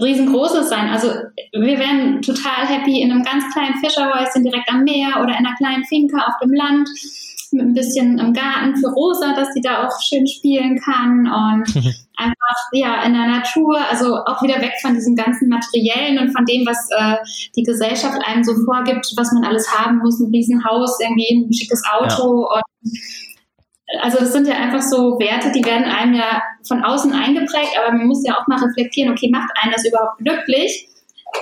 riesengroßes 0.00 0.68
sein. 0.68 0.88
Also 0.88 1.08
wir 1.52 1.78
wären 1.78 2.22
total 2.22 2.66
happy 2.66 3.00
in 3.00 3.10
einem 3.10 3.22
ganz 3.22 3.44
kleinen 3.52 3.76
Fischerhäuschen 3.76 4.44
direkt 4.44 4.68
am 4.70 4.84
Meer 4.84 5.20
oder 5.22 5.38
in 5.38 5.46
einer 5.46 5.54
kleinen 5.56 5.84
Finca 5.84 6.18
auf 6.18 6.34
dem 6.42 6.52
Land 6.52 6.88
mit 7.52 7.64
ein 7.64 7.74
bisschen 7.74 8.18
im 8.18 8.32
Garten 8.32 8.76
für 8.76 8.88
Rosa, 8.88 9.34
dass 9.34 9.52
sie 9.54 9.60
da 9.60 9.86
auch 9.86 10.00
schön 10.00 10.26
spielen 10.26 10.78
kann 10.78 11.26
und 11.26 11.76
einfach 12.16 12.56
ja 12.72 13.02
in 13.04 13.12
der 13.14 13.26
Natur, 13.26 13.78
also 13.88 14.16
auch 14.16 14.42
wieder 14.42 14.60
weg 14.60 14.72
von 14.82 14.94
diesem 14.94 15.16
ganzen 15.16 15.48
Materiellen 15.48 16.18
und 16.18 16.32
von 16.32 16.44
dem, 16.44 16.66
was 16.66 16.88
äh, 16.96 17.16
die 17.54 17.62
Gesellschaft 17.62 18.18
einem 18.26 18.44
so 18.44 18.52
vorgibt, 18.64 19.12
was 19.16 19.32
man 19.32 19.44
alles 19.44 19.72
haben 19.72 19.98
muss, 19.98 20.20
ein 20.20 20.30
Riesenhaus, 20.30 20.98
irgendwie 21.00 21.46
ein 21.46 21.52
schickes 21.52 21.82
Auto 21.90 22.42
ja. 22.42 22.56
und 22.56 22.90
also 24.00 24.18
das 24.18 24.32
sind 24.32 24.48
ja 24.48 24.54
einfach 24.54 24.82
so 24.82 25.18
Werte, 25.18 25.52
die 25.52 25.64
werden 25.64 25.84
einem 25.84 26.14
ja 26.14 26.42
von 26.66 26.84
außen 26.84 27.12
eingeprägt, 27.12 27.78
aber 27.78 27.96
man 27.96 28.06
muss 28.06 28.26
ja 28.26 28.34
auch 28.34 28.46
mal 28.46 28.58
reflektieren, 28.58 29.12
okay, 29.12 29.30
macht 29.30 29.50
einen 29.62 29.72
das 29.72 29.86
überhaupt 29.86 30.18
glücklich? 30.18 30.88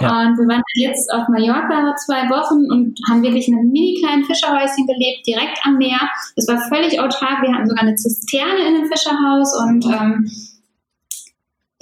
Ja. 0.00 0.22
Und 0.22 0.38
wir 0.38 0.48
waren 0.48 0.62
jetzt 0.74 1.12
auf 1.12 1.28
Mallorca 1.28 1.94
zwei 1.96 2.28
Wochen 2.28 2.70
und 2.70 2.98
haben 3.08 3.22
wirklich 3.22 3.48
in 3.48 3.54
einem 3.54 3.70
mini 3.70 4.00
kleinen 4.02 4.24
Fischerhäuschen 4.24 4.86
gelebt, 4.86 5.26
direkt 5.26 5.58
am 5.64 5.78
Meer. 5.78 6.00
Es 6.36 6.48
war 6.48 6.58
völlig 6.68 6.98
autark. 6.98 7.42
Wir 7.42 7.54
hatten 7.54 7.68
sogar 7.68 7.82
eine 7.82 7.94
Zisterne 7.94 8.66
in 8.66 8.74
dem 8.74 8.86
Fischerhaus 8.86 9.56
und 9.62 9.84
ähm, 9.86 10.30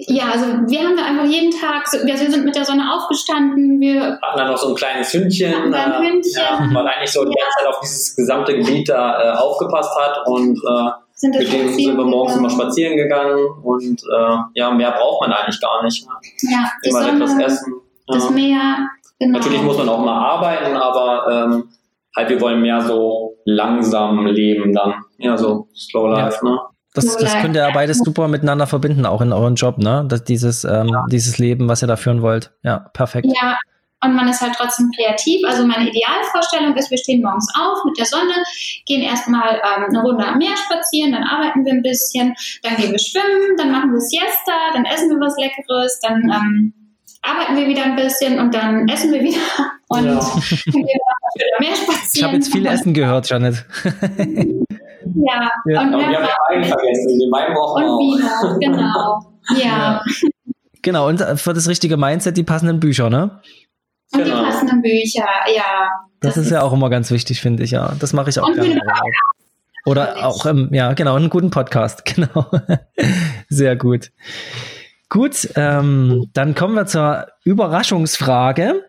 Ja, 0.09 0.25
also 0.33 0.47
wir 0.47 0.81
haben 0.81 0.97
da 0.97 1.05
einfach 1.05 1.25
jeden 1.25 1.51
Tag, 1.51 1.87
so- 1.87 2.05
wir, 2.05 2.17
sind 2.17 2.45
mit 2.45 2.57
der 2.57 2.65
Sonne 2.65 2.83
aufgestanden, 2.95 3.81
wir 3.81 4.19
Hatten 4.21 4.39
dann 4.39 4.49
noch 4.49 4.57
so 4.57 4.69
ein 4.71 4.75
kleines 4.75 5.13
Hündchen, 5.13 5.53
ein 5.55 5.73
äh, 5.73 5.99
Hündchen. 6.11 6.33
Ja, 6.43 6.69
weil 6.73 6.87
eigentlich 6.89 7.11
so 7.13 7.25
die 7.25 7.35
ganze 7.35 7.59
Zeit 7.59 7.69
auf 7.69 7.81
dieses 7.81 8.17
gesamte 8.17 8.57
Gebiet 8.57 8.89
da 8.89 9.35
äh, 9.35 9.37
aufgepasst 9.39 9.91
hat 9.99 10.27
und 10.27 10.57
äh, 10.59 10.91
sind 11.15 11.39
mit 11.39 11.53
dem 11.53 11.69
sind 11.73 11.97
wir 11.97 12.05
morgens 12.05 12.37
immer 12.37 12.51
spazieren 12.51 12.97
gegangen 12.97 13.39
und 13.63 14.03
äh, 14.03 14.37
ja, 14.55 14.71
mehr 14.73 14.91
braucht 14.93 15.21
man 15.29 15.33
eigentlich 15.33 15.61
gar 15.61 15.83
nicht. 15.85 16.05
Ja, 16.43 16.71
die 16.85 16.89
Immer 16.89 17.03
Sonne, 17.03 17.13
etwas 17.25 17.39
essen. 17.39 17.75
das 18.09 18.25
Ja. 18.25 18.31
Meer, 18.33 18.77
genau. 19.21 19.39
Natürlich 19.39 19.63
muss 19.63 19.79
man 19.79 19.89
auch 19.89 20.05
mal 20.05 20.19
arbeiten, 20.19 20.77
aber 20.77 21.31
ähm, 21.31 21.69
halt 22.17 22.29
wir 22.29 22.41
wollen 22.41 22.61
mehr 22.61 22.81
so 22.81 23.35
langsam 23.45 24.27
leben 24.27 24.73
dann. 24.73 24.95
Ja, 25.19 25.37
so 25.37 25.69
Slow 25.77 26.09
Life, 26.11 26.45
ne? 26.45 26.59
Das, 26.95 27.07
So 27.07 27.19
das 27.19 27.33
könnt 27.41 27.57
ihr 27.57 27.63
ja 27.63 27.71
beides 27.71 27.99
super 27.99 28.29
miteinander 28.29 28.67
verbinden, 28.67 29.07
auch 29.07 29.23
in 29.23 29.33
euren 29.33 29.55
Job, 29.55 29.79
ne? 29.79 30.05
Das, 30.09 30.25
dieses, 30.25 30.65
ähm, 30.65 30.95
dieses 31.11 31.39
Leben, 31.39 31.69
was 31.69 31.83
ihr 31.83 31.89
da 31.89 31.97
führen 31.97 32.21
wollt. 32.21 32.53
Ja, 32.63 32.91
perfekt. 32.93 33.27
Ja, 33.27 33.57
und 34.05 34.15
man 34.15 34.29
ist 34.29 34.41
halt 34.41 34.55
trotzdem 34.57 34.91
kreativ. 34.95 35.41
Also 35.47 35.65
meine 35.65 35.89
Idealvorstellung 35.89 36.77
ist, 36.77 36.91
wir 36.91 36.99
stehen 36.99 37.23
morgens 37.23 37.49
auf 37.59 37.85
mit 37.85 37.97
der 37.99 38.05
Sonne, 38.05 38.35
gehen 38.85 39.01
erstmal 39.01 39.55
ähm, 39.55 39.85
eine 39.89 40.03
Runde 40.03 40.27
am 40.27 40.39
Meer 40.39 40.57
spazieren, 40.57 41.13
dann 41.13 41.23
arbeiten 41.23 41.65
wir 41.65 41.73
ein 41.73 41.83
bisschen, 41.83 42.35
dann 42.63 42.77
gehen 42.77 42.91
wir 42.91 42.99
schwimmen, 42.99 43.57
dann 43.57 43.71
machen 43.71 43.93
wir 43.93 44.01
Siesta, 44.01 44.73
dann 44.75 44.85
essen 44.85 45.09
wir 45.09 45.21
was 45.21 45.37
Leckeres, 45.39 46.01
dann 46.01 46.23
ähm, 46.31 46.75
arbeiten 47.23 47.57
wir 47.57 47.69
wieder 47.69 47.85
ein 47.85 47.97
bisschen 47.97 48.41
und 48.41 48.53
dann 48.53 48.89
essen 48.89 49.13
wir 49.13 49.23
wieder 49.23 49.39
und 49.89 50.05
Ja. 50.05 50.21
gehen 50.67 50.85
wir 50.85 51.01
wieder 51.35 51.61
mehr 51.61 51.77
spazieren. 51.77 52.11
Ich 52.15 52.23
habe 52.25 52.35
jetzt 52.35 52.53
viel 52.53 52.67
Essen 52.67 52.95
gehört, 52.95 53.31
Janet. 53.31 53.65
Ja, 55.15 55.51
Ja. 55.67 55.81
und 55.83 55.95
Aber 55.95 56.09
wir 56.09 56.17
haben 56.19 56.29
Wein 56.51 56.65
vergessen, 56.65 57.19
den 57.19 57.31
Wein 57.31 57.55
brauchen 57.55 57.83
wir 57.83 57.89
und 57.89 58.25
auch. 58.25 58.59
Wiener, 58.61 58.77
genau. 58.77 59.29
Ja. 59.63 60.03
Genau, 60.83 61.09
und 61.09 61.21
für 61.37 61.53
das 61.53 61.69
richtige 61.69 61.97
Mindset 61.97 62.37
die 62.37 62.43
passenden 62.43 62.81
Bücher, 62.81 63.09
ne? 63.11 63.41
Und 64.13 64.21
die 64.25 64.31
Genau. 64.31 64.43
passenden 64.45 64.83
Bücher, 64.83 65.27
ja. 65.55 65.91
Das, 66.21 66.37
ist 66.37 66.51
ja 66.51 66.63
auch 66.63 66.73
immer 66.73 66.91
ganz 66.91 67.11
wichtig, 67.11 67.41
finde 67.41 67.63
ich, 67.65 67.71
ja. 67.73 67.93
Das 67.99 68.13
mache 68.13 68.31
ich 68.31 68.39
auch 68.41 68.47
Und 68.49 68.55
gerne. 68.55 68.81
Oder 69.85 70.27
auch, 70.27 70.47
ähm, 70.47 70.69
ja, 70.73 70.93
genau, 70.93 71.17
einen 71.17 71.29
guten 71.31 71.51
Podcast, 71.51 72.05
genau. 72.15 72.47
Sehr 73.49 73.75
gut. 73.77 74.11
Gut, 75.09 75.49
ähm, 75.57 76.31
dann 76.33 76.55
kommen 76.55 76.75
wir 76.75 76.87
zur 76.87 77.27
Überraschungsfrage. 77.45 78.85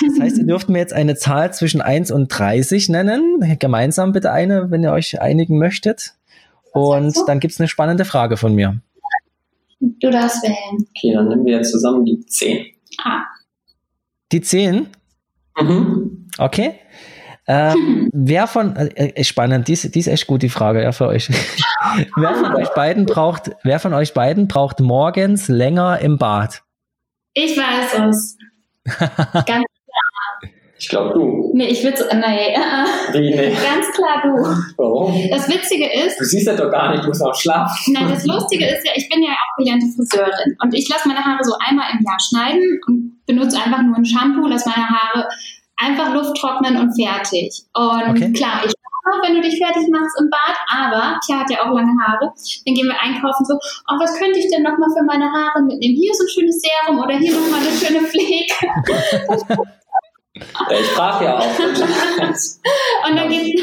Das 0.00 0.20
heißt, 0.20 0.38
ihr 0.38 0.46
dürft 0.46 0.68
mir 0.68 0.78
jetzt 0.78 0.92
eine 0.92 1.14
Zahl 1.14 1.52
zwischen 1.52 1.80
1 1.80 2.10
und 2.10 2.28
30 2.28 2.88
nennen. 2.88 3.56
Gemeinsam 3.58 4.12
bitte 4.12 4.32
eine, 4.32 4.70
wenn 4.70 4.82
ihr 4.82 4.92
euch 4.92 5.20
einigen 5.20 5.58
möchtet. 5.58 6.14
Und 6.72 7.16
dann 7.26 7.38
gibt's 7.40 7.60
eine 7.60 7.68
spannende 7.68 8.04
Frage 8.04 8.36
von 8.36 8.54
mir. 8.54 8.80
Du 9.80 10.10
darfst 10.10 10.42
wählen. 10.42 10.86
Okay, 10.96 11.12
dann 11.14 11.28
nehmen 11.28 11.44
wir 11.44 11.56
jetzt 11.58 11.70
zusammen 11.70 12.04
die 12.04 12.24
10. 12.26 12.66
Ah. 13.04 13.22
Die 14.32 14.40
10, 14.40 14.88
Mhm. 15.60 16.28
okay. 16.38 16.74
Ähm, 17.46 18.10
wer 18.12 18.46
von, 18.46 18.74
äh, 18.76 18.86
äh, 19.14 19.24
spannend, 19.24 19.68
die 19.68 19.74
ist, 19.74 19.94
die 19.94 19.98
ist 19.98 20.06
echt 20.08 20.26
gut, 20.26 20.42
die 20.42 20.48
Frage, 20.48 20.82
ja, 20.82 20.92
für 20.92 21.06
euch. 21.06 21.28
wer 22.16 22.34
von 22.34 22.54
euch 22.56 22.70
beiden 22.70 23.06
braucht, 23.06 23.50
wer 23.62 23.78
von 23.78 23.94
euch 23.94 24.14
beiden 24.14 24.48
braucht 24.48 24.80
morgens 24.80 25.48
länger 25.48 26.00
im 26.00 26.18
Bad? 26.18 26.62
Ich 27.34 27.56
weiß 27.56 28.08
es. 28.08 28.36
Ganz, 29.46 29.64
Ich 30.84 30.90
glaube 30.90 31.14
du. 31.14 31.50
nee, 31.54 31.66
ich 31.68 31.82
würde 31.82 31.96
nee, 32.14 32.54
äh, 32.54 32.58
Wie, 33.14 33.30
nee. 33.34 33.48
ganz 33.50 33.90
klar 33.94 34.20
du. 34.22 34.28
Warum? 34.76 35.14
Das 35.30 35.48
Witzige 35.48 35.90
ist, 35.90 36.20
Du 36.20 36.24
siehst 36.26 36.46
das 36.46 36.56
doch 36.60 36.70
gar 36.70 36.90
nicht, 36.90 37.04
du 37.04 37.08
musst 37.08 37.22
auch 37.22 37.34
schlafen. 37.34 37.94
nein, 37.94 38.08
das 38.10 38.26
Lustige 38.26 38.66
ist 38.66 38.84
ja, 38.86 38.92
ich 38.94 39.08
bin 39.08 39.22
ja 39.22 39.30
auch 39.30 39.56
gelernte 39.56 39.86
Friseurin 39.96 40.56
und 40.62 40.74
ich 40.74 40.86
lasse 40.90 41.08
meine 41.08 41.24
Haare 41.24 41.42
so 41.42 41.54
einmal 41.66 41.86
im 41.92 42.04
Jahr 42.04 42.18
schneiden 42.20 42.80
und 42.86 43.16
benutze 43.26 43.56
einfach 43.56 43.80
nur 43.82 43.96
ein 43.96 44.04
Shampoo, 44.04 44.46
lasse 44.46 44.68
meine 44.68 44.88
Haare 44.90 45.26
einfach 45.76 46.12
Luft 46.12 46.36
trocknen 46.36 46.76
und 46.76 46.92
fertig. 46.92 47.62
Und 47.72 48.10
Okay. 48.10 48.32
klar, 48.32 48.60
ich 48.66 48.72
auch, 49.06 49.22
wenn 49.22 49.34
du 49.34 49.42
dich 49.42 49.58
fertig 49.58 49.86
machst 49.90 50.18
im 50.18 50.30
Bad, 50.30 50.56
aber 50.72 51.20
Pia 51.26 51.40
hat 51.40 51.50
ja 51.50 51.58
auch 51.62 51.74
lange 51.74 51.92
Haare. 52.00 52.32
Dann 52.64 52.74
gehen 52.74 52.86
wir 52.86 52.98
einkaufen 53.02 53.44
so, 53.44 53.52
oh, 53.54 53.96
was 54.00 54.18
könnte 54.18 54.38
ich 54.38 54.48
denn 54.50 54.62
nochmal 54.62 54.88
für 54.96 55.04
meine 55.04 55.26
Haare 55.30 55.62
mitnehmen? 55.62 55.96
Hier 55.96 56.12
so 56.14 56.24
ein 56.24 56.28
schönes 56.32 56.60
Serum 56.62 56.98
oder 57.02 57.14
hier 57.18 57.32
nochmal 57.34 57.60
eine 57.60 57.70
schöne 57.72 58.00
Pflege. 58.00 58.54
Ja, 60.36 60.76
ich 60.80 60.86
frage 60.88 61.24
ja 61.26 61.38
auch. 61.38 61.46
Und 63.08 63.16
dann, 63.16 63.28
geht, 63.28 63.60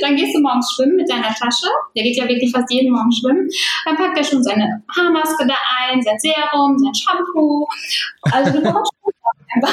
dann 0.00 0.16
gehst 0.16 0.34
du 0.34 0.40
morgens 0.40 0.72
schwimmen 0.74 0.96
mit 0.96 1.08
deiner 1.08 1.28
Tasche. 1.28 1.68
Der 1.94 2.02
geht 2.02 2.16
ja 2.16 2.28
wirklich 2.28 2.50
fast 2.50 2.70
jeden 2.72 2.92
Morgen 2.92 3.12
schwimmen. 3.12 3.48
Dann 3.84 3.96
packt 3.96 4.18
er 4.18 4.24
schon 4.24 4.42
seine 4.42 4.82
Haarmaske 4.96 5.46
da 5.46 5.54
ein, 5.80 6.02
sein 6.02 6.18
Serum, 6.18 6.76
sein 6.76 6.94
Shampoo. 6.94 7.68
Also 8.22 8.52
du 8.52 8.62
kommst 8.62 8.92
schon 9.04 9.12
einfach. 9.54 9.72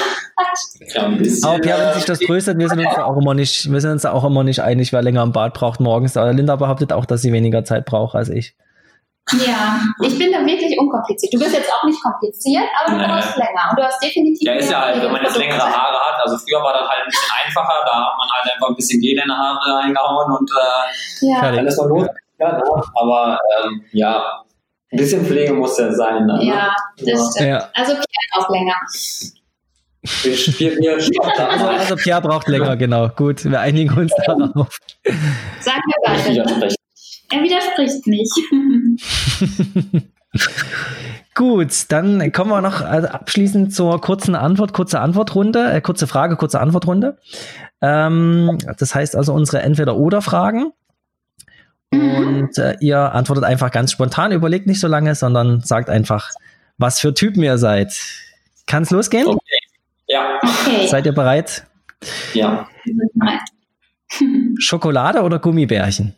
Ja, 0.94 1.06
ein 1.06 1.18
bisschen. 1.18 1.50
Aber 1.50 1.60
Pierre, 1.60 1.88
wenn 1.88 1.94
sich 1.96 2.06
das 2.06 2.20
tröstet, 2.20 2.60
wir 2.60 2.70
sind 2.70 2.80
uns 2.80 2.96
da 2.96 3.06
auch 3.06 3.18
immer 3.18 3.34
nicht, 3.34 3.72
wir 3.72 3.82
sind 3.82 3.92
uns 3.92 4.04
da 4.04 4.12
auch 4.12 4.24
immer 4.24 4.44
nicht 4.44 4.60
einig, 4.62 4.94
wer 4.94 5.02
länger 5.02 5.24
im 5.24 5.32
Bad 5.32 5.56
braucht 5.56 5.80
morgens. 5.80 6.16
Aber 6.16 6.32
Linda 6.32 6.56
behauptet 6.58 6.94
auch, 6.94 7.06
dass 7.06 7.24
sie 7.24 7.34
weniger 7.34 7.64
Zeit 7.64 7.86
braucht 7.86 8.16
als 8.16 8.30
ich. 8.30 8.56
Ja, 9.46 9.80
ich 10.02 10.18
bin 10.18 10.32
da 10.32 10.46
wirklich 10.46 10.78
unkompliziert. 10.80 11.34
Du 11.34 11.40
bist 11.40 11.54
jetzt 11.54 11.72
auch 11.72 11.84
nicht 11.84 12.02
kompliziert, 12.02 12.64
aber 12.82 12.96
du 12.96 12.98
Nee. 12.98 13.08
brauchst 13.08 13.36
länger. 13.38 13.70
Und 13.70 13.80
du 13.80 13.84
hast 13.84 14.02
definitiv. 14.04 14.48
Ja, 14.48 14.54
ist 14.54 14.72
ja 14.72 14.82
halt, 14.82 15.02
wenn 15.02 15.12
man 15.12 15.22
jetzt 15.24 15.38
längere 15.38 15.62
Haare 15.62 15.98
hat, 16.00 16.22
also 16.24 16.38
früher 16.38 16.62
war 16.64 16.74
das 16.74 16.88
halt 16.90 17.02
ein 17.04 17.06
bisschen 17.08 17.30
einfacher, 17.46 17.84
da 17.86 17.94
hat 17.94 18.18
man 18.18 18.28
halt 18.32 18.54
einfach 18.54 18.70
ein 18.70 18.76
bisschen 18.76 19.00
Gel 19.02 19.18
in 19.20 19.24
die 19.26 19.32
Haare 19.32 19.84
reingehauen 19.84 20.32
und 20.38 20.50
äh, 20.52 21.28
Ja. 21.32 21.52
Dann 21.52 21.68
ist 21.68 21.78
man 21.78 21.90
los. 21.90 22.08
Ja, 22.40 22.52
ne? 22.54 22.64
aber 22.96 23.38
ähm, 23.64 23.84
ja, 23.92 24.44
ein 24.92 24.98
bisschen 24.98 25.26
Pflege 25.26 25.54
muss 25.54 25.78
ja 25.78 25.92
sein. 25.92 26.28
Dann, 26.28 26.38
ne? 26.40 26.46
ja, 26.46 26.76
das 26.98 27.32
stimmt. 27.32 27.50
Ja. 27.50 27.70
Also 27.76 27.94
Pierre 27.94 28.46
auch 28.46 28.50
länger. 28.50 28.76
Wir, 30.24 30.78
wir. 30.78 30.98
Also, 31.50 31.68
also 31.68 31.96
Pierre 31.98 32.22
braucht 32.22 32.48
länger, 32.48 32.78
genau. 32.78 33.10
Gut, 33.10 33.44
wir 33.44 33.60
einigen 33.60 33.96
uns 33.98 34.14
darauf. 34.26 34.80
Sagen 35.60 35.82
wir 35.86 36.26
widerspreche. 36.32 36.76
Er 37.32 37.44
widerspricht 37.44 38.08
nicht. 38.08 38.32
Gut, 41.36 41.86
dann 41.90 42.32
kommen 42.32 42.52
wir 42.52 42.62
noch 42.62 42.82
also 42.82 43.08
abschließend 43.08 43.74
zur 43.74 44.00
kurzen 44.02 44.36
Antwort, 44.36 44.74
kurze 44.74 45.00
Antwortrunde, 45.00 45.72
äh, 45.72 45.82
kurze 45.82 46.06
Frage, 46.08 46.36
kurze 46.36 46.60
Antwortrunde. 46.60 47.18
Ähm, 47.82 48.58
das 48.78 48.94
heißt 48.94 49.16
also 49.16 49.34
unsere 49.34 49.62
Entweder-Oder-Fragen. 49.62 50.72
Mhm. 51.92 52.16
Und 52.16 52.58
äh, 52.58 52.76
ihr 52.82 53.14
antwortet 53.14 53.46
einfach 53.46 53.72
ganz 53.72 53.92
spontan, 53.92 54.32
überlegt 54.32 54.68
nicht 54.68 54.80
so 54.80 54.88
lange, 54.88 55.16
sondern 55.16 55.62
sagt 55.62 55.90
einfach, 55.90 56.32
was 56.78 57.00
für 57.00 57.14
Typen 57.14 57.44
ihr 57.44 57.58
seid. 57.58 57.94
Kann 58.68 58.84
es 58.84 58.92
losgehen? 58.92 59.28
Okay. 59.28 59.40
Ja, 60.08 60.40
Okay. 60.42 60.88
Seid 60.88 61.06
ihr 61.06 61.14
bereit? 61.14 61.66
ja. 62.34 62.68
Schokolade 64.58 65.22
oder 65.22 65.40
Gummibärchen? 65.40 66.16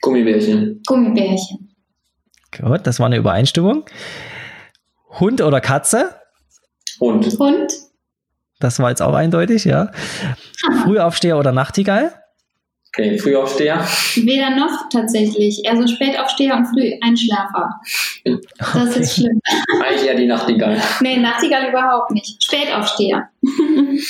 Gummibärchen. 0.00 0.82
Gummibärchen. 0.86 1.74
Gut, 2.56 2.86
das 2.86 2.98
war 2.98 3.06
eine 3.06 3.16
Übereinstimmung. 3.16 3.84
Hund 5.20 5.40
oder 5.40 5.60
Katze? 5.60 6.14
Hund. 7.00 7.38
Und 7.40 7.72
Das 8.60 8.78
war 8.78 8.90
jetzt 8.90 9.02
auch 9.02 9.14
eindeutig, 9.14 9.64
ja. 9.64 9.90
Frühaufsteher 10.84 11.38
oder 11.38 11.52
Nachtigall? 11.52 12.12
Okay, 12.88 13.18
Frühaufsteher. 13.18 13.80
weder 14.16 14.50
noch 14.56 14.88
tatsächlich. 14.90 15.62
Eher 15.64 15.76
so 15.76 15.86
Spätaufsteher 15.86 16.56
und 16.56 16.66
Früheinschlafer. 16.66 17.70
Das 18.58 18.96
ist 18.96 19.14
schlimm. 19.16 19.40
Eigentlich 19.84 20.08
eher 20.08 20.14
die 20.16 20.26
Nachtigall. 20.26 20.80
Nee, 21.00 21.18
Nachtigall 21.18 21.68
überhaupt 21.68 22.10
nicht. 22.12 22.42
Spätaufsteher. 22.42 23.28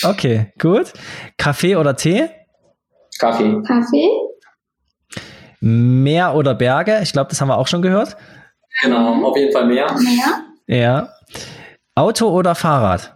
Okay, 0.04 0.52
gut. 0.58 0.92
Kaffee 1.36 1.76
oder 1.76 1.96
Tee? 1.96 2.28
Kaffee. 3.18 3.60
Kaffee? 3.66 4.08
Meer 5.60 6.34
oder 6.34 6.54
Berge? 6.54 7.00
Ich 7.02 7.12
glaube, 7.12 7.30
das 7.30 7.40
haben 7.40 7.48
wir 7.48 7.58
auch 7.58 7.66
schon 7.66 7.82
gehört. 7.82 8.16
Genau, 8.82 9.24
auf 9.28 9.36
jeden 9.36 9.52
Fall 9.52 9.66
mehr. 9.66 9.86
Mehr? 9.98 10.44
Ja. 10.66 11.08
Auto 11.94 12.28
oder 12.28 12.54
Fahrrad? 12.54 13.14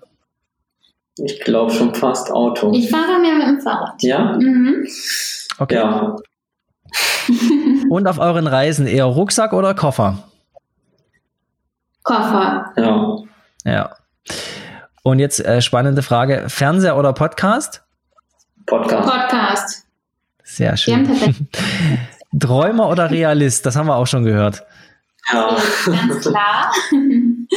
Ich 1.16 1.40
glaube 1.40 1.72
schon 1.72 1.94
fast 1.94 2.30
Auto. 2.30 2.72
Ich 2.72 2.90
fahre 2.90 3.20
mehr 3.20 3.34
mit 3.34 3.46
dem 3.46 3.60
Fahrrad. 3.60 4.02
Ja? 4.02 4.32
Mhm. 4.38 4.86
Okay. 5.58 5.74
Ja. 5.76 6.16
Und 7.90 8.08
auf 8.08 8.18
euren 8.18 8.46
Reisen 8.46 8.86
eher 8.86 9.04
Rucksack 9.04 9.52
oder 9.52 9.74
Koffer? 9.74 10.18
Koffer. 12.02 12.72
Ja. 12.76 13.18
Ja. 13.64 13.96
Und 15.02 15.18
jetzt 15.18 15.44
äh, 15.44 15.60
spannende 15.60 16.02
Frage: 16.02 16.44
Fernseher 16.48 16.96
oder 16.96 17.12
Podcast? 17.12 17.82
Podcast. 18.66 19.08
Podcast. 19.08 19.86
Sehr 20.44 20.76
schön. 20.76 21.08
Träumer 22.38 22.88
oder 22.88 23.10
Realist? 23.10 23.66
Das 23.66 23.76
haben 23.76 23.86
wir 23.86 23.96
auch 23.96 24.06
schon 24.06 24.24
gehört. 24.24 24.64
Ja. 25.32 25.56
ganz 25.86 26.20
klar. 26.20 26.72
Und, 26.90 27.48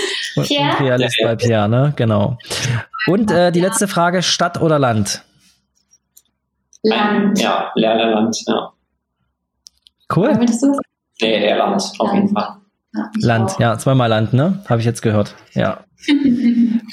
Pierre? 0.48 0.72
und 0.72 0.86
Realist 0.86 1.20
bei 1.24 1.36
Pierre, 1.36 1.70
ne? 1.70 1.94
Genau. 1.96 2.38
Und 3.08 3.32
äh, 3.32 3.52
die 3.52 3.62
letzte 3.62 3.88
Frage: 3.88 4.22
Stadt 4.22 4.62
oder 4.62 4.78
Land? 4.80 5.24
Land. 6.84 7.40
Ja, 7.40 7.72
Lernerland. 7.76 8.38
Ja. 8.48 8.72
Cool. 10.14 10.38
Nee, 11.22 11.46
eher 11.46 11.58
Land, 11.58 11.84
auf 11.98 12.14
jeden 12.14 12.30
Fall. 12.30 12.58
Land, 13.20 13.58
ja, 13.60 13.78
zweimal 13.78 14.10
Land, 14.10 14.34
ne? 14.34 14.60
Habe 14.70 14.80
ich 14.80 14.86
jetzt 14.86 15.02
gehört. 15.02 15.36
Ja. 15.54 15.80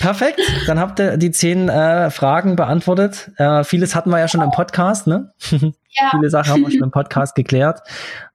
Perfekt, 0.03 0.41
dann 0.67 0.81
habt 0.81 0.99
ihr 0.99 1.17
die 1.17 1.31
zehn 1.31 1.69
äh, 1.69 2.11
Fragen 2.11 2.57
beantwortet. 2.57 3.31
Äh, 3.37 3.63
vieles 3.63 3.95
hatten 3.95 4.11
wir 4.11 4.19
ja 4.19 4.27
schon 4.27 4.43
im 4.43 4.51
Podcast, 4.51 5.07
ne? 5.07 5.31
Ja. 5.95 6.09
Viele 6.11 6.31
Sachen 6.31 6.53
haben 6.53 6.63
wir 6.63 6.71
schon 6.71 6.85
im 6.85 6.91
Podcast 6.91 7.35
geklärt, 7.35 7.83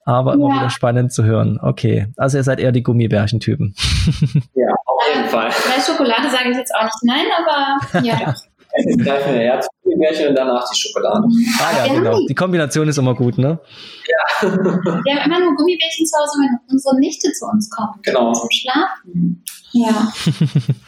aber 0.05 0.35
immer 0.35 0.49
ja. 0.49 0.55
wieder 0.57 0.69
spannend 0.69 1.11
zu 1.11 1.23
hören. 1.23 1.59
Okay, 1.59 2.05
also 2.15 2.37
ihr 2.37 2.43
seid 2.43 2.59
eher 2.59 2.71
die 2.71 2.83
Gummibärchen-Typen. 2.83 3.73
ja, 4.53 4.75
auf 4.85 5.01
jeden 5.11 5.27
Fall. 5.27 5.47
Bei 5.47 5.81
Schokolade 5.81 6.29
sage 6.29 6.51
ich 6.51 6.57
jetzt 6.57 6.71
auch 6.75 6.83
nicht 6.83 7.01
nein, 7.01 7.25
aber 7.35 8.05
ja 8.05 8.35
doch. 8.77 8.85
Es 8.85 8.95
ist 8.95 9.03
gleich 9.03 9.25
eine 9.25 9.39
Herzgummibärchen 9.39 10.29
und 10.29 10.35
danach 10.35 10.69
die 10.69 10.79
Schokolade. 10.79 11.27
Ah 11.59 11.87
ja, 11.87 11.93
genau. 11.93 12.19
Die 12.27 12.35
Kombination 12.35 12.87
ist 12.87 12.97
immer 12.97 13.15
gut, 13.15 13.37
ne? 13.37 13.59
Ja. 14.07 14.51
Wir 14.51 15.15
haben 15.15 15.31
immer 15.31 15.39
nur 15.39 15.55
Gummibärchen 15.55 16.05
zu 16.05 16.17
Hause, 16.17 16.39
wenn 16.39 16.59
unsere 16.71 16.99
Nichte 16.99 17.31
zu 17.31 17.45
uns 17.45 17.69
kommt. 17.69 18.03
Genau. 18.03 18.33
Zum 18.33 18.49
Schlafen. 18.51 19.43
Ja. 19.73 20.11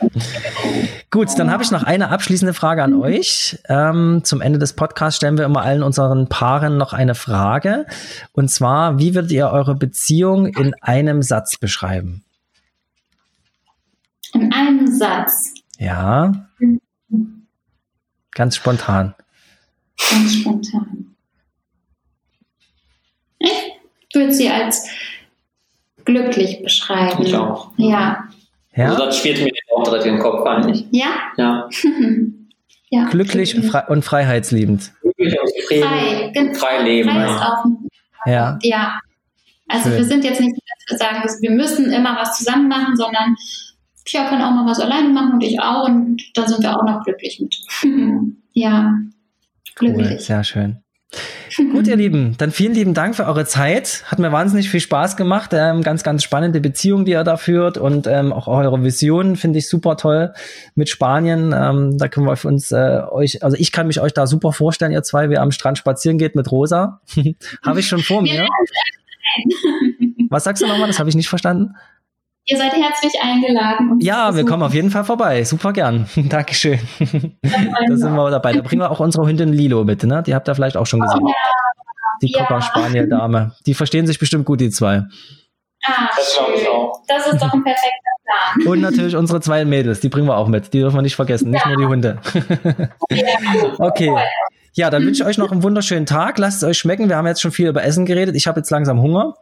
Gut, 1.11 1.27
dann 1.37 1.51
habe 1.51 1.63
ich 1.63 1.71
noch 1.71 1.83
eine 1.83 2.09
abschließende 2.09 2.53
Frage 2.53 2.83
an 2.83 2.93
mhm. 2.93 3.01
euch. 3.01 3.59
Ähm, 3.67 4.21
zum 4.23 4.41
Ende 4.41 4.59
des 4.59 4.73
Podcasts 4.73 5.17
stellen 5.17 5.37
wir 5.37 5.45
immer 5.45 5.61
allen 5.61 5.83
unseren 5.83 6.27
Paaren 6.29 6.77
noch 6.77 6.93
eine 6.93 7.15
Frage. 7.15 7.85
Und 8.31 8.49
zwar, 8.49 8.99
wie 8.99 9.15
würdet 9.15 9.31
ihr 9.31 9.49
eure 9.49 9.75
Beziehung 9.75 10.47
in 10.47 10.73
einem 10.81 11.21
Satz 11.21 11.57
beschreiben? 11.57 12.23
In 14.33 14.53
einem 14.53 14.87
Satz? 14.87 15.53
Ja. 15.77 16.31
Ganz 18.39 18.55
spontan. 18.55 19.13
Ganz 20.11 20.33
spontan. 20.35 21.13
Ich 23.37 23.49
würde 24.13 24.31
sie 24.31 24.49
als 24.49 24.87
glücklich 26.05 26.63
beschreiben. 26.63 27.21
Ich 27.21 27.35
auch. 27.35 27.71
Ja. 27.75 28.29
Ja? 28.77 28.91
Also 28.91 29.07
das 29.07 29.17
spielt 29.17 29.43
mir 29.43 29.51
auch 29.75 29.83
direkt 29.83 30.05
im 30.05 30.19
Kopf 30.19 30.47
eigentlich. 30.47 30.85
Ja? 30.91 31.15
Ja. 31.35 31.69
ja 32.89 33.09
glücklich 33.09 33.59
frei 33.59 33.83
und 33.89 34.05
freiheitsliebend. 34.05 34.93
Glücklich 35.01 35.37
und 35.37 35.49
zufrieden. 35.59 35.89
Frei, 35.89 36.53
frei 36.53 36.83
leben. 36.83 37.09
Frei 37.09 38.31
ja. 38.31 38.57
ja. 38.61 38.99
Also 39.67 39.89
Schön. 39.89 39.97
wir 39.97 40.05
sind 40.05 40.23
jetzt 40.23 40.39
nicht, 40.39 40.55
dass 40.55 40.91
wir 40.91 40.97
sagen, 40.97 41.29
wir 41.41 41.51
müssen 41.51 41.91
immer 41.91 42.15
was 42.15 42.37
zusammen 42.37 42.69
machen, 42.69 42.95
sondern 42.95 43.35
Pia 44.09 44.27
kann 44.27 44.41
auch 44.41 44.51
mal 44.51 44.65
was 44.65 44.79
alleine 44.79 45.09
machen 45.09 45.33
und 45.33 45.43
ich 45.43 45.59
auch 45.61 45.87
und 45.87 46.21
da 46.33 46.47
sind 46.47 46.63
wir 46.63 46.75
auch 46.75 46.83
noch 46.83 47.03
glücklich 47.03 47.39
mit. 47.39 47.55
ja. 48.53 48.93
Glücklich. 49.75 50.11
Cool, 50.11 50.19
sehr 50.19 50.43
schön. 50.43 50.83
Gut, 51.57 51.87
ihr 51.87 51.95
Lieben, 51.95 52.35
dann 52.37 52.51
vielen 52.51 52.73
lieben 52.73 52.93
Dank 52.93 53.15
für 53.15 53.25
eure 53.25 53.45
Zeit. 53.45 54.03
Hat 54.05 54.19
mir 54.19 54.31
wahnsinnig 54.31 54.69
viel 54.69 54.79
Spaß 54.79 55.17
gemacht. 55.17 55.51
Ähm, 55.53 55.81
ganz, 55.81 56.03
ganz 56.03 56.23
spannende 56.23 56.61
Beziehung, 56.61 57.03
die 57.03 57.11
ihr 57.11 57.23
da 57.23 57.37
führt 57.37 57.79
und 57.79 58.05
ähm, 58.05 58.31
auch 58.31 58.47
eure 58.47 58.83
Vision 58.83 59.35
finde 59.35 59.57
ich 59.57 59.67
super 59.67 59.97
toll 59.97 60.33
mit 60.75 60.89
Spanien. 60.89 61.53
Ähm, 61.57 61.97
da 61.97 62.07
können 62.07 62.27
wir 62.27 62.35
für 62.35 62.47
uns 62.47 62.71
äh, 62.71 63.01
euch, 63.09 63.43
also 63.43 63.57
ich 63.57 63.71
kann 63.71 63.87
mich 63.87 63.99
euch 63.99 64.13
da 64.13 64.27
super 64.27 64.53
vorstellen, 64.53 64.91
ihr 64.91 65.01
zwei, 65.01 65.29
wie 65.29 65.33
ihr 65.33 65.41
am 65.41 65.51
Strand 65.51 65.79
spazieren 65.79 66.19
geht 66.19 66.35
mit 66.35 66.51
Rosa. 66.51 67.01
habe 67.63 67.79
ich 67.79 67.87
schon 67.87 68.01
vor 68.01 68.21
mir. 68.21 68.47
Was 70.29 70.43
sagst 70.43 70.61
du 70.61 70.67
nochmal? 70.67 70.87
Das 70.87 70.99
habe 70.99 71.09
ich 71.09 71.15
nicht 71.15 71.29
verstanden. 71.29 71.73
Ihr 72.49 72.57
seid 72.57 72.73
herzlich 72.73 73.13
eingeladen. 73.21 73.99
ja, 74.01 74.35
wir 74.35 74.43
kommen 74.43 74.63
auf 74.63 74.73
jeden 74.73 74.89
Fall 74.89 75.03
vorbei. 75.03 75.43
Super 75.43 75.71
gern. 75.71 76.09
Dankeschön. 76.15 76.79
da 76.99 77.95
sind 77.95 78.15
wir 78.15 78.31
dabei. 78.31 78.53
Da 78.53 78.61
bringen 78.61 78.81
wir 78.81 78.89
auch 78.89 78.99
unsere 78.99 79.27
Hündin 79.27 79.53
Lilo 79.53 79.83
mit, 79.83 80.03
ne? 80.03 80.23
Die 80.25 80.33
habt 80.33 80.47
ihr 80.47 80.55
vielleicht 80.55 80.75
auch 80.75 80.87
schon 80.87 80.99
gesehen. 80.99 81.21
Oh, 81.23 81.27
ja. 81.27 81.35
Die 82.23 82.31
ja. 82.31 82.45
Cocker 82.45 82.61
Spaniel 82.61 83.07
Dame. 83.07 83.51
Die 83.67 83.75
verstehen 83.75 84.07
sich 84.07 84.17
bestimmt 84.17 84.45
gut, 84.45 84.61
die 84.61 84.71
zwei. 84.71 85.03
Ah, 85.85 86.09
das 86.15 86.39
auch. 86.39 87.03
Das 87.07 87.27
ist 87.27 87.39
doch 87.39 87.53
ein 87.53 87.63
perfekter 87.63 88.15
Plan. 88.25 88.67
Und 88.73 88.81
natürlich 88.81 89.15
unsere 89.15 89.41
zwei 89.41 89.63
Mädels, 89.63 89.99
die 89.99 90.09
bringen 90.09 90.27
wir 90.27 90.37
auch 90.37 90.47
mit. 90.47 90.73
Die 90.73 90.79
dürfen 90.79 90.97
wir 90.97 91.01
nicht 91.03 91.15
vergessen, 91.15 91.51
nicht 91.51 91.65
nur 91.67 91.77
die 91.77 91.85
Hunde. 91.85 92.19
okay. 93.77 94.11
Ja, 94.73 94.89
dann 94.89 95.05
wünsche 95.05 95.23
ich 95.23 95.27
euch 95.27 95.37
noch 95.37 95.51
einen 95.51 95.63
wunderschönen 95.63 96.05
Tag. 96.05 96.37
Lasst 96.37 96.57
es 96.57 96.63
euch 96.63 96.77
schmecken. 96.77 97.09
Wir 97.09 97.17
haben 97.17 97.27
jetzt 97.27 97.41
schon 97.41 97.51
viel 97.51 97.67
über 97.67 97.83
Essen 97.83 98.05
geredet. 98.05 98.35
Ich 98.35 98.47
habe 98.47 98.59
jetzt 98.59 98.69
langsam 98.69 99.01
Hunger. 99.01 99.35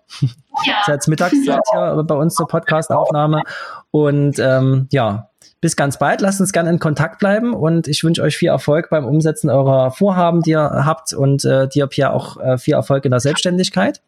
Ja. 0.66 0.80
ist 0.82 0.88
jetzt 0.88 1.08
Mittagszeit 1.08 1.62
hier 1.72 2.04
bei 2.08 2.16
uns 2.16 2.36
zur 2.36 2.48
Podcast-Aufnahme. 2.48 3.44
Und 3.92 4.40
ähm, 4.40 4.88
ja, 4.92 5.30
bis 5.62 5.76
ganz 5.76 6.00
bald. 6.00 6.22
Lasst 6.22 6.40
uns 6.40 6.54
gerne 6.54 6.70
in 6.70 6.80
Kontakt 6.80 7.20
bleiben 7.20 7.54
und 7.54 7.88
ich 7.88 8.04
wünsche 8.04 8.22
euch 8.22 8.38
viel 8.38 8.50
Erfolg 8.50 8.90
beim 8.90 9.06
Umsetzen 9.06 9.50
eurer 9.50 9.92
Vorhaben, 9.92 10.42
die 10.42 10.52
ihr 10.52 10.86
habt 10.86 11.14
und 11.14 11.44
äh, 11.46 11.68
dir, 11.68 11.88
Pia, 11.88 12.12
auch 12.12 12.38
äh, 12.38 12.58
viel 12.58 12.76
Erfolg 12.76 13.06
in 13.06 13.12
der 13.12 13.20
Selbstständigkeit. 13.20 14.02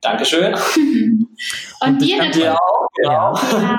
Dankeschön. 0.00 0.54
und, 0.84 1.28
und 1.80 2.02
dir 2.02 2.18
natürlich 2.18 2.48
auch. 2.48 2.88
Ja. 3.02 3.34
ja. 3.34 3.76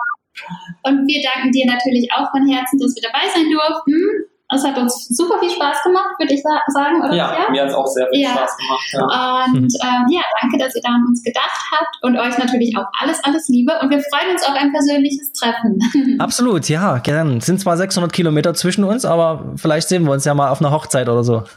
Und 0.84 1.08
wir 1.08 1.22
danken 1.22 1.52
dir 1.52 1.66
natürlich 1.68 2.10
auch 2.12 2.32
von 2.32 2.48
Herzen, 2.50 2.80
dass 2.80 2.96
wir 2.96 3.04
dabei 3.04 3.30
sein 3.34 3.46
durften. 3.52 4.33
Es 4.52 4.64
hat 4.64 4.78
uns 4.78 5.08
super 5.08 5.40
viel 5.40 5.50
Spaß 5.50 5.84
gemacht, 5.84 6.12
würde 6.20 6.34
ich 6.34 6.44
sagen, 6.44 7.02
oder? 7.04 7.14
Ja, 7.14 7.34
ja? 7.34 7.50
mir 7.50 7.62
hat 7.64 7.70
es 7.70 7.76
auch 7.76 7.88
sehr 7.88 8.08
viel 8.12 8.22
ja. 8.22 8.30
Spaß 8.30 8.58
gemacht. 8.58 8.90
Ja. 8.92 9.46
Und 9.46 9.74
ähm, 9.82 10.06
ja, 10.10 10.22
danke, 10.42 10.58
dass 10.60 10.76
ihr 10.76 10.82
da 10.84 10.90
an 10.90 11.06
uns 11.08 11.24
gedacht 11.24 11.64
habt 11.72 11.96
und 12.04 12.18
euch 12.18 12.38
natürlich 12.38 12.76
auch 12.78 12.86
alles, 13.02 13.24
alles 13.24 13.48
Liebe. 13.48 13.74
Und 13.82 13.90
wir 13.90 14.00
freuen 14.00 14.32
uns 14.32 14.44
auf 14.44 14.54
ein 14.56 14.72
persönliches 14.72 15.32
Treffen. 15.34 15.80
Absolut, 16.20 16.70
ja, 16.70 17.00
gern. 17.00 17.38
Es 17.38 17.46
sind 17.46 17.62
zwar 17.62 17.78
600 17.78 18.12
Kilometer 18.14 18.54
zwischen 18.54 18.84
uns, 18.84 19.06
aber 19.06 19.54
vielleicht 19.56 19.88
sehen 19.88 20.04
wir 20.04 20.12
uns 20.12 20.26
ja 20.26 20.34
mal 20.34 20.50
auf 20.50 20.60
einer 20.62 20.72
Hochzeit 20.72 21.10
oder 21.10 21.24
so. 21.24 21.44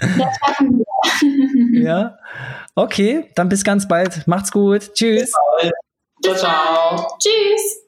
Das 0.00 0.36
schaffen 0.38 0.78
wir. 0.78 0.88
ja, 1.82 2.18
okay, 2.74 3.30
dann 3.34 3.48
bis 3.48 3.64
ganz 3.64 3.86
bald. 3.88 4.26
Macht's 4.26 4.52
gut. 4.52 4.94
Tschüss. 4.94 5.32
Ciao, 6.22 6.34
ciao. 6.34 7.06
Tschüss. 7.18 7.87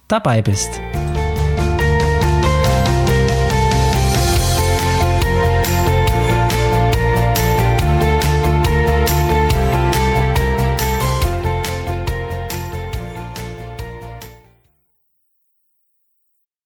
dabei 0.11 0.41
bist. 0.41 0.81